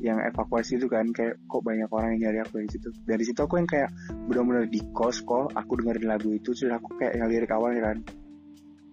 yang 0.06 0.18
evakuasi 0.32 0.80
itu 0.80 0.88
kan 0.88 1.04
kayak 1.12 1.36
kok 1.44 1.62
banyak 1.62 1.86
orang 1.92 2.16
yang 2.16 2.32
nyari 2.32 2.38
aku 2.42 2.58
dari 2.58 2.70
situ. 2.72 2.88
Dari 3.06 3.22
situ 3.22 3.40
aku 3.44 3.54
yang 3.60 3.68
kayak 3.68 3.90
benar-benar 4.26 4.66
di 4.66 4.80
kos 4.90 5.22
kok 5.22 5.52
aku 5.54 5.72
dengerin 5.78 6.08
lagu 6.10 6.32
itu 6.34 6.50
terus 6.56 6.72
aku 6.74 6.96
kayak 6.98 7.20
yang 7.20 7.28
lirik 7.30 7.52
awalnya 7.52 7.92
kan 7.92 7.96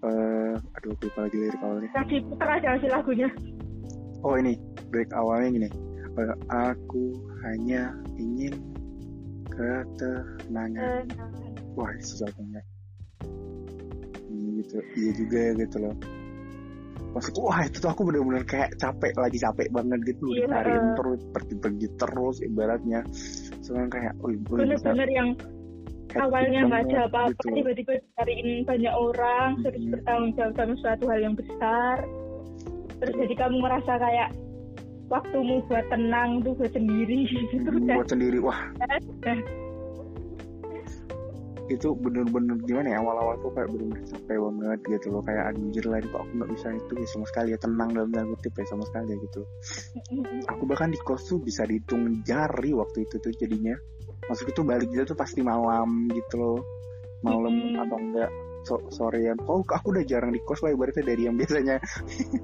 eh 0.05 0.53
aduh 0.77 0.93
aku 0.93 1.09
lupa 1.09 1.19
lagi 1.25 1.37
lirik 1.41 1.61
awalnya. 1.61 1.89
Yang 1.97 2.07
diputar 2.13 2.49
aja 2.61 2.69
sih 2.77 2.89
lagunya. 2.89 3.29
oh 4.25 4.33
ini 4.37 4.53
lirik 4.93 5.11
awalnya 5.13 5.49
gini. 5.53 5.69
Eh, 6.17 6.35
aku 6.49 7.03
hanya 7.45 7.93
ingin 8.17 8.57
ketenangan. 9.53 11.05
Eh, 11.05 11.73
wah 11.77 11.93
susah 12.01 12.29
banget. 12.33 12.65
Ini 14.29 14.61
gitu 14.61 14.77
iya 14.97 15.11
juga 15.17 15.37
ya 15.37 15.51
gitu 15.65 15.77
loh. 15.81 15.95
Maksudku 17.13 17.41
wah 17.49 17.65
itu 17.65 17.77
tuh 17.81 17.89
aku 17.89 18.01
bener-bener 18.05 18.45
kayak 18.45 18.77
capek 18.77 19.13
lagi 19.17 19.37
capek 19.41 19.69
banget 19.73 19.99
gitu. 20.05 20.25
Iya, 20.33 20.45
dicariin 20.45 20.77
eh. 20.77 20.93
terus 20.93 21.21
pergi-pergi 21.33 21.87
terus 21.97 22.37
ibaratnya. 22.45 23.01
Soalnya 23.65 23.89
kayak 23.89 24.13
oh 24.21 24.29
gue 24.29 24.37
bisa 24.37 24.61
Bener-bener 24.61 25.09
yang 25.09 25.29
awalnya 26.19 26.59
nggak 26.65 26.83
ada 26.89 26.99
apa-apa, 27.05 27.41
gitu. 27.45 27.55
tiba-tiba 27.61 27.91
dicariin 28.01 28.49
banyak 28.65 28.93
orang, 28.93 29.49
terus 29.61 29.81
Mhm. 29.81 29.91
bertanggung 29.93 30.31
jawab 30.35 30.53
sama 30.57 30.73
suatu 30.81 31.03
hal 31.07 31.19
yang 31.21 31.35
besar. 31.37 31.95
Terus 32.97 33.13
jadi 33.13 33.33
kamu 33.37 33.57
merasa 33.61 33.93
kayak 33.95 34.29
waktumu 35.07 35.61
buat 35.69 35.85
tenang 35.87 36.41
tuh 36.41 36.53
buat 36.57 36.71
sendiri. 36.73 37.19
Gitu 37.53 37.69
Hmm, 37.69 37.87
buat 37.87 38.09
sendiri 38.09 38.39
wah. 38.41 38.59
itu 41.67 41.91
bener-bener 41.99 42.55
gimana 42.63 42.95
ya 42.95 43.03
awal-awal 43.03 43.35
tuh 43.43 43.51
kayak 43.51 43.67
bener-bener 43.75 44.07
capek 44.07 44.39
banget 44.39 44.79
gitu 44.87 45.07
loh. 45.11 45.19
Kayak 45.27 45.51
anjir 45.51 45.83
lah 45.83 45.99
kok 45.99 46.23
aku 46.23 46.31
nggak 46.39 46.51
bisa 46.55 46.67
itu 46.71 46.91
ya 46.95 47.07
sama 47.11 47.25
sekali 47.27 47.47
ya 47.51 47.59
tenang 47.59 47.89
dalam 47.91 48.09
tanda 48.15 48.31
kutip 48.39 48.53
ya 48.55 48.65
sama 48.71 48.83
sekali 48.87 49.07
ya 49.11 49.17
gitu 49.19 49.41
aku 50.47 50.63
bahkan 50.63 50.95
di 50.95 50.99
kos 51.03 51.27
tuh 51.27 51.43
bisa 51.43 51.67
dihitung 51.67 52.23
jari 52.23 52.71
waktu 52.71 53.03
itu 53.03 53.19
tuh 53.19 53.35
jadinya 53.35 53.75
maksudku 54.25 54.51
tuh 54.57 54.65
balik 54.65 54.89
dia 54.89 55.05
tuh 55.05 55.13
pasti 55.13 55.45
malam 55.45 56.09
gitu 56.09 56.35
loh. 56.35 56.59
Malam 57.21 57.53
Mm-mm. 57.53 57.81
atau 57.81 57.97
enggak 57.97 58.31
so- 58.67 58.85
sorean. 58.91 59.37
Oh 59.47 59.63
aku 59.63 59.95
udah 59.95 60.03
jarang 60.03 60.35
di 60.35 60.41
kos 60.43 60.61
lah 60.65 60.75
ibaratnya 60.75 61.05
dari 61.07 61.29
yang 61.29 61.39
biasanya. 61.39 61.77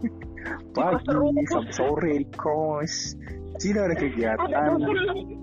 Pagi 0.75 1.05
sampai 1.51 1.73
sore 1.75 2.11
di 2.23 2.27
kos. 2.31 3.19
Tidak 3.59 3.83
ada 3.85 3.95
kegiatan. 3.95 4.79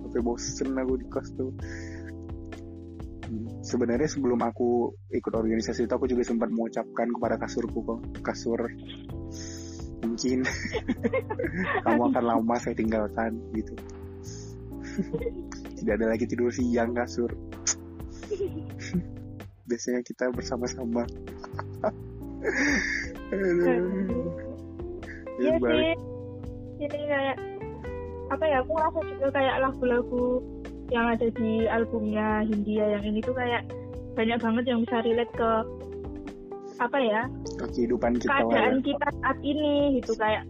Sampai 0.08 0.20
bosen 0.24 0.68
aku 0.74 0.92
di 0.98 1.06
kos 1.06 1.28
tuh. 1.36 1.52
Hmm, 3.30 3.62
sebenarnya 3.62 4.10
sebelum 4.10 4.42
aku 4.42 4.90
ikut 5.14 5.30
organisasi 5.30 5.86
itu 5.86 5.94
aku 5.94 6.10
juga 6.10 6.26
sempat 6.26 6.50
mengucapkan 6.50 7.06
kepada 7.14 7.38
kasurku 7.38 7.78
kok. 7.86 8.00
Kasur 8.26 8.66
mungkin. 10.02 10.42
Kamu 11.86 12.02
akan 12.10 12.24
lama 12.24 12.54
saya 12.58 12.74
tinggalkan 12.74 13.38
gitu 13.54 13.76
tidak 15.80 15.94
ada 16.00 16.06
lagi 16.12 16.24
tidur 16.28 16.52
siang 16.52 16.92
kasur 16.92 17.32
biasanya 19.70 20.02
kita 20.02 20.34
bersama-sama. 20.34 21.06
Iya 23.30 23.76
Ya, 25.40 25.56
sih. 25.56 25.92
Ini 26.80 26.98
kayak 27.08 27.36
apa 28.28 28.44
ya? 28.44 28.60
Aku 28.60 28.72
ngerasa 28.76 29.00
juga 29.08 29.28
kayak 29.32 29.56
lagu-lagu 29.62 30.24
yang 30.90 31.06
ada 31.16 31.28
di 31.32 31.64
albumnya 31.70 32.42
Hindia 32.44 32.98
yang 32.98 33.04
ini 33.06 33.22
tuh 33.22 33.32
kayak 33.32 33.64
banyak 34.18 34.36
banget 34.42 34.64
yang 34.68 34.82
bisa 34.84 35.00
relate 35.06 35.32
ke 35.32 35.50
apa 36.80 36.98
ya 36.98 37.22
ke 37.60 37.64
kehidupan 37.76 38.16
kita 38.18 38.32
ya. 38.32 38.42
keadaan 38.42 38.80
kita 38.82 39.08
saat 39.22 39.38
ini 39.44 40.00
gitu 40.00 40.12
kayak 40.16 40.42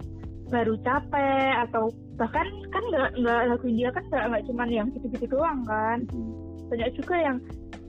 baru 0.48 0.74
capek 0.80 1.52
atau 1.68 1.92
bahkan 2.20 2.44
kan 2.68 2.82
nggak 2.92 3.10
nggak 3.16 3.40
lagu 3.48 3.64
India 3.64 3.88
kan 3.88 4.04
nggak 4.12 4.24
nggak 4.28 4.44
cuman 4.52 4.68
yang 4.68 4.86
gitu-gitu 4.92 5.26
doang 5.32 5.64
kan. 5.64 6.04
Hmm. 6.12 6.36
banyak 6.70 6.90
juga 6.94 7.18
yang 7.18 7.36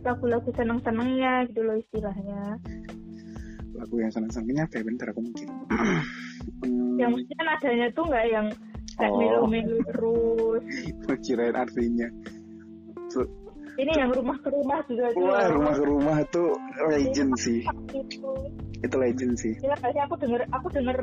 lagu-lagu 0.01 0.49
seneng-senengnya 0.57 1.45
gitu 1.53 1.61
loh 1.61 1.77
istilahnya. 1.77 2.57
Lagu 3.77 3.95
yang 4.01 4.09
senang-senangnya 4.09 4.65
apa 4.65 4.73
ya 4.79 4.83
bentar 4.87 5.07
aku 5.11 5.21
mungkin. 5.21 5.49
Hmm, 6.41 6.97
yang 6.97 7.13
mestinya 7.13 7.53
nadanya 7.53 7.87
tuh 7.93 8.01
nggak 8.09 8.25
yang 8.33 8.47
kayak 8.97 9.13
Oh. 9.13 9.17
melo-melo 9.21 9.77
terus. 9.93 10.63
Kirain 11.29 11.53
artinya. 11.53 12.09
Ini 13.77 13.91
yang 13.93 14.09
rumah 14.09 14.41
ke 14.41 14.49
rumah 14.49 14.81
juga 14.89 15.13
tuh 15.13 15.21
wah 15.21 15.45
rumah 15.53 15.73
ke 15.77 15.83
rumah 15.85 16.17
tuh 16.33 16.49
legend 16.89 17.37
sih. 17.37 17.61
Itu 17.93 18.33
itu 18.81 18.95
legend 18.97 19.37
sih. 19.37 19.53
Gila 19.61 19.77
sih? 19.77 20.01
Aku 20.01 20.17
denger 20.17 20.41
aku 20.49 20.67
denger 20.73 20.97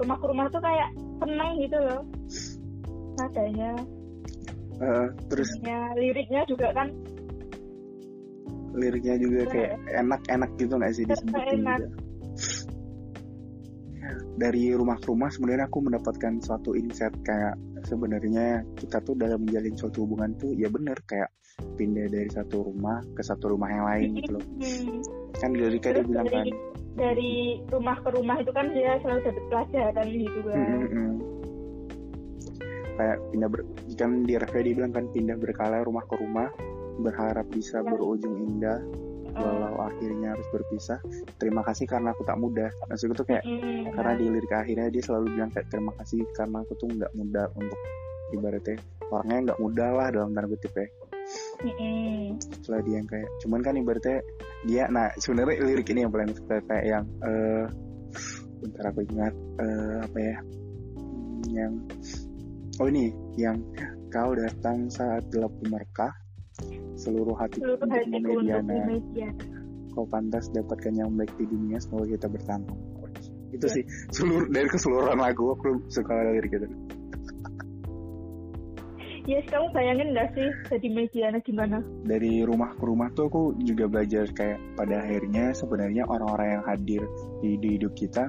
rumah 0.00 0.16
ke 0.16 0.26
rumah 0.32 0.46
tuh 0.48 0.62
kayak 0.64 0.88
seneng 1.20 1.50
gitu 1.60 1.76
loh 1.76 2.00
nadanya 3.20 3.72
Eh, 4.80 5.08
terus 5.28 5.52
Ya, 5.60 5.92
liriknya 5.92 6.40
juga 6.48 6.72
kan 6.72 6.88
liriknya 8.72 9.20
juga 9.20 9.44
kayak 9.52 9.76
enak-enak 9.92 10.50
gitu 10.56 10.72
nggak 10.78 10.92
sih 10.96 11.04
disebutin 11.04 11.60
Enak. 11.60 11.78
juga 11.84 11.88
dari 14.40 14.72
rumah 14.72 14.96
ke 14.96 15.12
rumah 15.12 15.28
sebenarnya 15.28 15.68
aku 15.68 15.78
mendapatkan 15.84 16.32
suatu 16.40 16.72
insight 16.72 17.12
kayak 17.28 17.60
sebenarnya 17.84 18.64
kita 18.80 19.04
tuh 19.04 19.12
dalam 19.20 19.44
menjalin 19.44 19.76
suatu 19.76 20.08
hubungan 20.08 20.32
tuh 20.40 20.56
ya 20.56 20.72
bener 20.72 20.96
kayak 21.04 21.28
pindah 21.76 22.08
dari 22.08 22.30
satu 22.32 22.72
rumah 22.72 23.04
ke 23.12 23.20
satu 23.20 23.52
rumah 23.52 23.68
yang 23.68 23.84
lain 23.84 24.08
gitu 24.16 24.32
loh 24.38 24.44
Hmm. 24.64 25.00
kan 25.36 25.50
bilang 25.52 26.26
kan 26.28 26.44
dari, 26.46 26.52
dari 26.96 27.32
rumah 27.68 27.96
ke 28.00 28.08
rumah 28.16 28.36
itu 28.40 28.52
kan 28.52 28.66
dia 28.72 28.96
selalu 29.04 29.20
dapat 29.28 29.44
pelajaran 29.52 30.06
gitu 30.08 30.40
kan. 30.48 30.78
Kayak 33.00 33.16
pindah 33.32 33.48
ber, 33.48 33.64
kan 33.96 34.10
di 34.28 34.36
dia 34.36 34.74
bilang 34.76 34.92
kan 34.92 35.04
pindah 35.08 35.36
berkala 35.40 35.80
rumah 35.80 36.04
ke 36.04 36.20
rumah 36.20 36.52
berharap 37.00 37.48
bisa 37.48 37.80
Ya. 37.80 37.88
berujung 37.88 38.36
indah 38.36 38.84
walau 39.30 39.78
akhirnya 39.86 40.34
harus 40.34 40.46
berpisah. 40.50 40.98
Terima 41.38 41.62
kasih 41.62 41.86
karena 41.86 42.10
aku 42.12 42.26
tak 42.26 42.36
mudah. 42.36 42.70
Maksudku 42.90 43.14
tuh 43.14 43.26
kayak 43.30 43.46
Hmm, 43.46 43.94
karena 43.94 44.12
di 44.18 44.26
lirik 44.26 44.52
akhirnya 44.52 44.90
dia 44.90 45.02
selalu 45.06 45.38
bilang 45.38 45.50
kayak 45.54 45.70
terima 45.70 45.92
kasih 46.02 46.20
karena 46.34 46.56
aku 46.66 46.72
tuh 46.76 46.88
nggak 46.90 47.12
mudah 47.14 47.46
untuk 47.56 47.78
ibaratnya. 48.34 48.76
Orangnya 49.10 49.38
nggak 49.50 49.60
mudah 49.62 49.90
lah 49.94 50.08
dalam 50.10 50.30
tanda 50.34 50.48
kutip 50.50 50.72
ya. 50.74 50.86
Hmm, 51.62 52.26
setelah 52.42 52.80
dia 52.82 52.94
yang 52.98 53.06
kayak 53.06 53.28
cuman 53.44 53.60
kan 53.62 53.74
ibaratnya 53.78 54.18
dia 54.66 54.82
nah 54.90 55.14
sebenarnya 55.14 55.62
lirik 55.62 55.88
ini 55.94 56.02
yang 56.02 56.10
paling 56.12 56.34
suka 56.34 56.58
kayak 56.66 56.84
yang 56.90 57.04
eh 57.22 57.66
bentar 58.60 58.84
aku 58.90 59.00
ingat 59.06 59.34
eh 59.62 59.96
apa 60.04 60.18
ya? 60.18 60.36
Hmm, 60.98 61.40
yang 61.54 61.72
oh 62.80 62.88
ini 62.88 63.12
yang 63.36 63.60
kau 64.08 64.32
datang 64.32 64.88
saat 64.88 65.28
gelap 65.28 65.52
merekah 65.68 66.10
seluruh 66.96 67.36
hatiku 67.36 67.76
seluruh 67.76 67.78
untuk 67.84 68.00
hatiku 68.00 68.96
kau 69.90 70.06
pantas 70.08 70.48
dapatkan 70.54 70.94
yang 70.96 71.10
baik 71.12 71.30
di 71.36 71.44
dunia 71.44 71.76
semoga 71.78 72.08
kita 72.08 72.26
bertahan 72.26 72.62
itu 73.50 73.66
Ya. 73.66 73.74
sih 73.76 73.84
seluruh 74.14 74.46
dari 74.48 74.68
keseluruhan 74.70 75.18
lagu 75.18 75.52
aku 75.52 75.84
suka 75.92 76.14
lirik 76.32 76.50
gitu 76.56 76.68
Yes, 79.28 79.46
kamu 79.52 79.70
bayangin 79.76 80.16
nggak 80.16 80.32
sih 80.32 80.48
jadi 80.72 80.88
mediana 80.90 81.38
gimana? 81.44 81.84
dari 82.08 82.40
rumah 82.42 82.72
ke 82.74 82.82
rumah 82.82 83.12
tuh 83.12 83.28
aku 83.28 83.42
juga 83.62 83.86
belajar 83.86 84.26
kayak 84.32 84.58
pada 84.74 85.04
akhirnya 85.06 85.52
sebenarnya 85.54 86.08
orang-orang 86.08 86.58
yang 86.58 86.64
hadir 86.66 87.02
di, 87.44 87.60
di 87.60 87.68
hidup 87.78 87.92
kita 87.94 88.26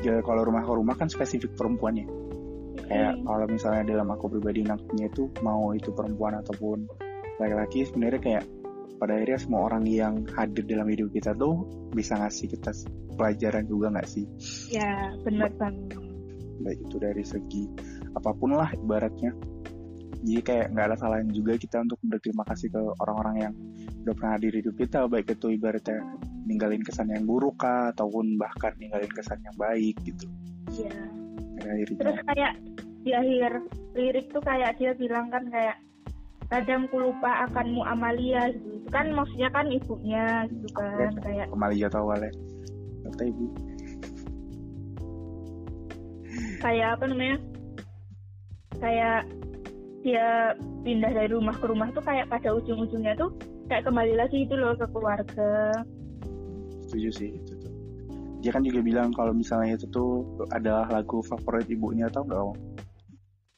ya 0.00 0.18
kalau 0.24 0.48
rumah 0.48 0.64
ke 0.64 0.72
rumah 0.74 0.94
kan 0.96 1.12
spesifik 1.12 1.52
perempuannya 1.54 2.08
kayak 2.88 3.12
Hmm, 3.20 3.24
kalau 3.28 3.46
misalnya 3.46 3.84
dalam 3.84 4.08
aku 4.08 4.24
pribadi 4.32 4.64
nangkepnya 4.64 5.06
itu 5.12 5.28
mau 5.44 5.70
itu 5.76 5.92
perempuan 5.92 6.40
ataupun 6.40 6.88
laki-laki 7.38 7.84
sebenarnya 7.86 8.20
kayak 8.20 8.44
pada 8.98 9.14
akhirnya 9.14 9.38
semua 9.38 9.60
orang 9.70 9.84
yang 9.86 10.14
hadir 10.34 10.66
dalam 10.66 10.88
hidup 10.90 11.12
kita 11.14 11.30
tuh 11.38 11.62
bisa 11.94 12.18
ngasih 12.18 12.50
kita 12.50 12.74
pelajaran 13.14 13.64
juga 13.70 13.94
nggak 13.94 14.08
sih 14.10 14.26
ya 14.72 15.14
benar 15.22 15.54
banget. 15.54 15.94
baik 16.58 16.78
itu 16.82 16.96
dari 16.98 17.22
segi 17.22 17.64
apa 18.18 18.34
pun 18.34 18.58
lah 18.58 18.74
ibaratnya 18.74 19.30
jadi 20.26 20.42
kayak 20.42 20.66
nggak 20.74 20.86
ada 20.90 20.96
salahnya 20.98 21.30
juga 21.30 21.54
kita 21.54 21.78
untuk 21.86 22.02
berterima 22.02 22.42
kasih 22.42 22.74
ke 22.74 22.80
orang-orang 22.98 23.36
yang 23.38 23.54
udah 24.02 24.14
pernah 24.18 24.32
hadir 24.34 24.50
di 24.50 24.58
hidup 24.66 24.74
kita 24.74 24.98
baik 25.06 25.30
itu 25.30 25.46
ibaratnya 25.54 25.98
ninggalin 26.50 26.82
kesan 26.82 27.14
yang 27.14 27.22
buruk 27.22 27.54
kah 27.62 27.94
ataupun 27.94 28.34
bahkan 28.34 28.74
ninggalin 28.82 29.12
kesan 29.14 29.38
yang 29.46 29.54
baik 29.54 29.94
gitu 30.02 30.26
Iya. 30.68 31.17
Akhirnya 31.66 31.96
Terus 31.98 32.18
kayak 32.26 32.52
di 33.02 33.10
akhir 33.14 33.52
lirik 33.94 34.26
tuh 34.30 34.42
kayak 34.42 34.76
dia 34.78 34.92
bilang 34.94 35.30
kan 35.32 35.46
kayak 35.50 35.76
kadang 36.48 36.88
ku 36.88 36.96
lupa 37.02 37.44
akanmu 37.50 37.84
Amalia 37.84 38.52
gitu. 38.52 38.80
Itu 38.80 38.88
kan 38.88 39.12
maksudnya 39.12 39.48
kan 39.52 39.66
ibunya 39.68 40.48
gitu 40.48 40.68
kan 40.72 41.12
kayak 41.20 41.46
kembali 41.52 41.76
jatuh 41.76 42.00
awalnya 42.04 42.32
kata 43.08 43.22
ibu 43.28 43.46
kayak 46.58 46.98
apa 46.98 47.04
namanya? 47.10 47.38
Kayak 48.78 49.20
dia 50.06 50.54
pindah 50.86 51.10
dari 51.10 51.30
rumah 51.34 51.54
ke 51.58 51.66
rumah 51.66 51.90
tuh 51.90 52.02
kayak 52.06 52.30
pada 52.30 52.54
ujung-ujungnya 52.54 53.18
tuh 53.18 53.34
kayak 53.66 53.86
kembali 53.86 54.14
lagi 54.14 54.46
itu 54.46 54.54
loh 54.54 54.74
ke 54.78 54.86
keluarga. 54.94 55.74
setuju 56.88 57.10
sih 57.12 57.30
itu 57.36 57.52
dia 58.48 58.56
kan 58.56 58.64
juga 58.64 58.80
bilang 58.80 59.12
kalau 59.12 59.36
misalnya 59.36 59.76
itu 59.76 59.84
tuh 59.92 60.24
adalah 60.56 60.88
lagu 60.88 61.20
favorit 61.20 61.68
ibunya 61.68 62.08
tau 62.08 62.24
nggak 62.24 62.40
Om? 62.40 62.56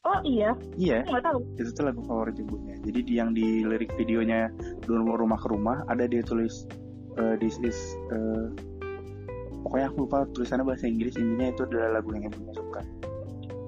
Oh 0.02 0.18
iya, 0.26 0.50
iya 0.74 1.06
aku 1.06 1.14
nggak 1.14 1.24
tahu. 1.30 1.38
itu 1.62 1.70
tuh 1.70 1.84
lagu 1.86 2.02
favorit 2.02 2.34
ibunya 2.42 2.74
jadi 2.82 2.98
di 3.06 3.12
yang 3.14 3.30
di 3.30 3.62
lirik 3.62 3.94
videonya 3.94 4.50
dulu 4.82 5.14
rumah 5.14 5.38
ke 5.38 5.46
rumah 5.46 5.86
ada 5.86 6.10
dia 6.10 6.26
tulis 6.26 6.66
eh, 7.22 7.38
this 7.38 7.62
is 7.62 7.78
eh, 8.10 8.50
pokoknya 9.62 9.94
aku 9.94 10.10
lupa 10.10 10.26
tulisannya 10.34 10.66
bahasa 10.66 10.90
Inggris 10.90 11.14
intinya 11.14 11.54
itu 11.54 11.62
adalah 11.70 12.02
lagu 12.02 12.10
yang 12.18 12.26
ibunya 12.26 12.50
suka 12.58 12.82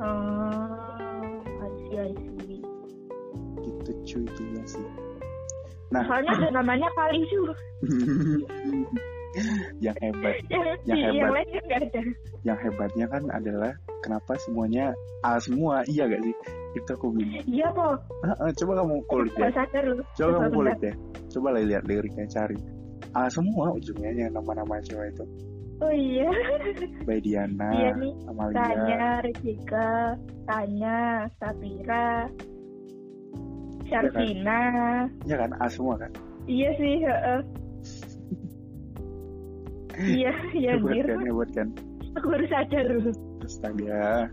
Oh, 0.02 1.38
I 1.62 1.70
see, 1.87 1.94
I 2.02 2.11
see. 2.18 2.58
gitu 3.62 3.90
cuy 4.02 4.22
itu 4.26 4.42
sih 4.66 4.87
nah 5.94 6.02
Soalnya 6.11 6.35
ada 6.35 6.48
namanya 6.58 6.90
kali 6.98 7.22
juga. 7.30 7.54
yang 9.80 9.96
hebat. 9.98 10.34
Yang, 10.48 10.64
Yang 10.84 10.98
yang 10.98 11.14
hebat. 11.16 11.30
lain 11.32 11.48
kan 11.48 11.62
nggak 11.64 11.80
ada. 11.88 12.00
yang 12.42 12.58
hebatnya 12.58 13.06
kan 13.08 13.22
adalah 13.32 13.72
kenapa 14.02 14.32
semuanya 14.42 14.84
A 15.22 15.38
semua? 15.38 15.86
Iya 15.86 16.10
gak 16.10 16.20
sih? 16.26 16.34
Itu 16.74 16.90
aku 16.96 17.12
bingung. 17.14 17.44
Iya 17.46 17.68
po, 17.72 17.96
coba 18.32 18.72
kamu 18.82 18.94
kulik 19.06 19.34
ya 19.38 19.48
coba 20.18 20.30
kamu 20.40 20.50
kulik 20.52 20.80
ya 20.82 20.94
coba 21.32 21.48
lah 21.56 21.62
lihat 21.64 21.84
liriknya 21.88 22.26
cari. 22.28 22.58
A 23.12 23.28
semua 23.28 23.72
ujungnya 23.76 24.10
yang 24.12 24.32
nama-nama 24.32 24.80
cewek 24.84 25.12
itu. 25.14 25.24
Oh 25.82 25.90
iya, 25.90 26.30
Bay 27.02 27.18
Diana 27.18 27.74
iya 27.74 27.90
nih. 27.98 28.14
Amalia. 28.30 28.54
Tanya, 28.54 29.02
Regika, 29.26 30.14
Tanya, 30.46 31.26
Sapira, 31.42 32.30
Syarvina. 33.90 34.60
ya 35.26 35.36
kan? 35.42 35.50
A 35.58 35.66
semua 35.66 35.98
kan? 35.98 36.10
Iya 36.46 36.70
sih, 36.78 37.02
heeh. 37.02 37.40
Iya, 39.94 40.33
iya 40.52 40.70
anjir. 40.76 41.05
kan 41.05 41.20
hebat 41.20 41.50
kan 41.52 41.68
Aku 42.16 42.26
baru 42.28 42.44
sadar 42.46 42.85
loh. 42.88 43.14
astaga 43.40 44.28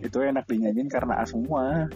itu 0.00 0.18
enak 0.20 0.44
dinyanyiin 0.44 0.88
karena 0.88 1.16
A 1.16 1.24
semua 1.24 1.88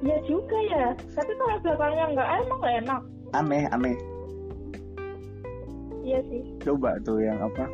Iya 0.00 0.16
juga 0.24 0.58
ya. 0.70 0.86
Tapi 1.10 1.32
kalau 1.34 1.56
belakangnya 1.58 2.04
nggak, 2.14 2.28
emang 2.38 2.58
nggak 2.60 2.74
enak. 2.84 3.00
aneh 3.32 3.62
aneh 3.68 3.96
Iya 6.00 6.20
sih. 6.24 6.42
coba 6.62 6.94
tuh 7.02 7.18
yang 7.18 7.36
apa 7.36 7.66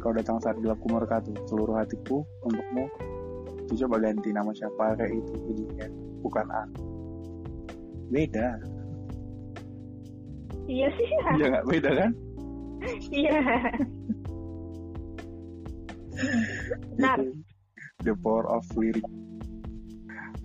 kau 0.00 0.08
datang 0.10 0.40
saat 0.40 0.56
gelap 0.58 0.80
kumurka 0.80 1.20
tuh 1.20 1.36
seluruh 1.44 1.76
hatiku 1.76 2.24
untukmu 2.40 2.88
tuh 3.66 3.76
coba 3.84 4.00
ganti 4.00 4.32
nama 4.32 4.48
siapa 4.50 4.96
kayak 4.96 5.12
itu 5.12 5.32
jadinya 5.44 5.86
bukan 6.22 6.46
A 6.48 6.62
beda 8.08 8.56
Iya 10.64 10.88
sih. 10.92 11.08
iya 11.36 11.46
nggak 11.52 11.66
beda 11.68 11.90
kan 11.92 12.10
Iya. 13.10 13.38
Benar. 16.94 17.18
The 18.04 18.14
power 18.16 18.46
of 18.46 18.64
lirik 18.78 19.04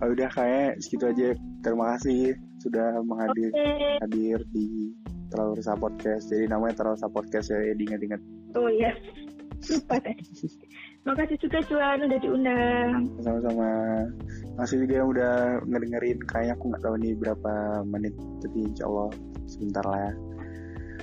oh, 0.02 0.08
udah 0.10 0.28
kayak 0.28 0.82
segitu 0.82 1.04
aja 1.06 1.28
terima 1.62 1.94
kasih 1.96 2.34
sudah 2.58 2.98
menghadir 3.00 3.50
Oke. 3.54 3.70
hadir 4.02 4.38
di 4.50 4.90
Terlalu 5.30 5.62
Resah 5.62 5.78
Podcast 5.78 6.28
jadi 6.28 6.50
namanya 6.50 6.74
Terlalu 6.76 6.94
Resah 6.98 7.12
Podcast 7.12 7.46
ya 7.48 7.72
diingat-ingat 7.72 8.20
Oh 8.52 8.68
iya. 8.68 8.92
Lupa 9.62 9.94
deh. 10.02 10.18
Makasih 11.06 11.38
juga 11.38 11.62
Juan 11.64 12.02
udah 12.02 12.18
diundang. 12.18 13.06
sama-sama 13.22 13.68
masih 14.58 14.82
juga 14.82 14.94
yang 15.00 15.08
udah 15.08 15.34
ngedengerin 15.64 16.18
kayaknya 16.26 16.52
aku 16.52 16.64
nggak 16.68 16.82
tahu 16.82 16.94
nih 16.98 17.14
berapa 17.16 17.52
menit 17.86 18.12
tapi 18.42 18.58
insya 18.66 18.84
Allah 18.90 19.08
sebentar 19.52 19.84
lah 19.84 20.00
ya. 20.00 20.12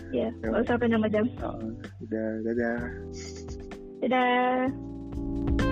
Iya, 0.09 0.27
kalau 0.41 0.65
usah 0.65 0.73
sampai 0.73 0.89
nama 0.89 1.05
jam. 1.05 1.25
Uh, 1.37 1.69
dadah. 2.09 2.31
Dadah. 2.41 2.79
Dadah. 4.01 5.68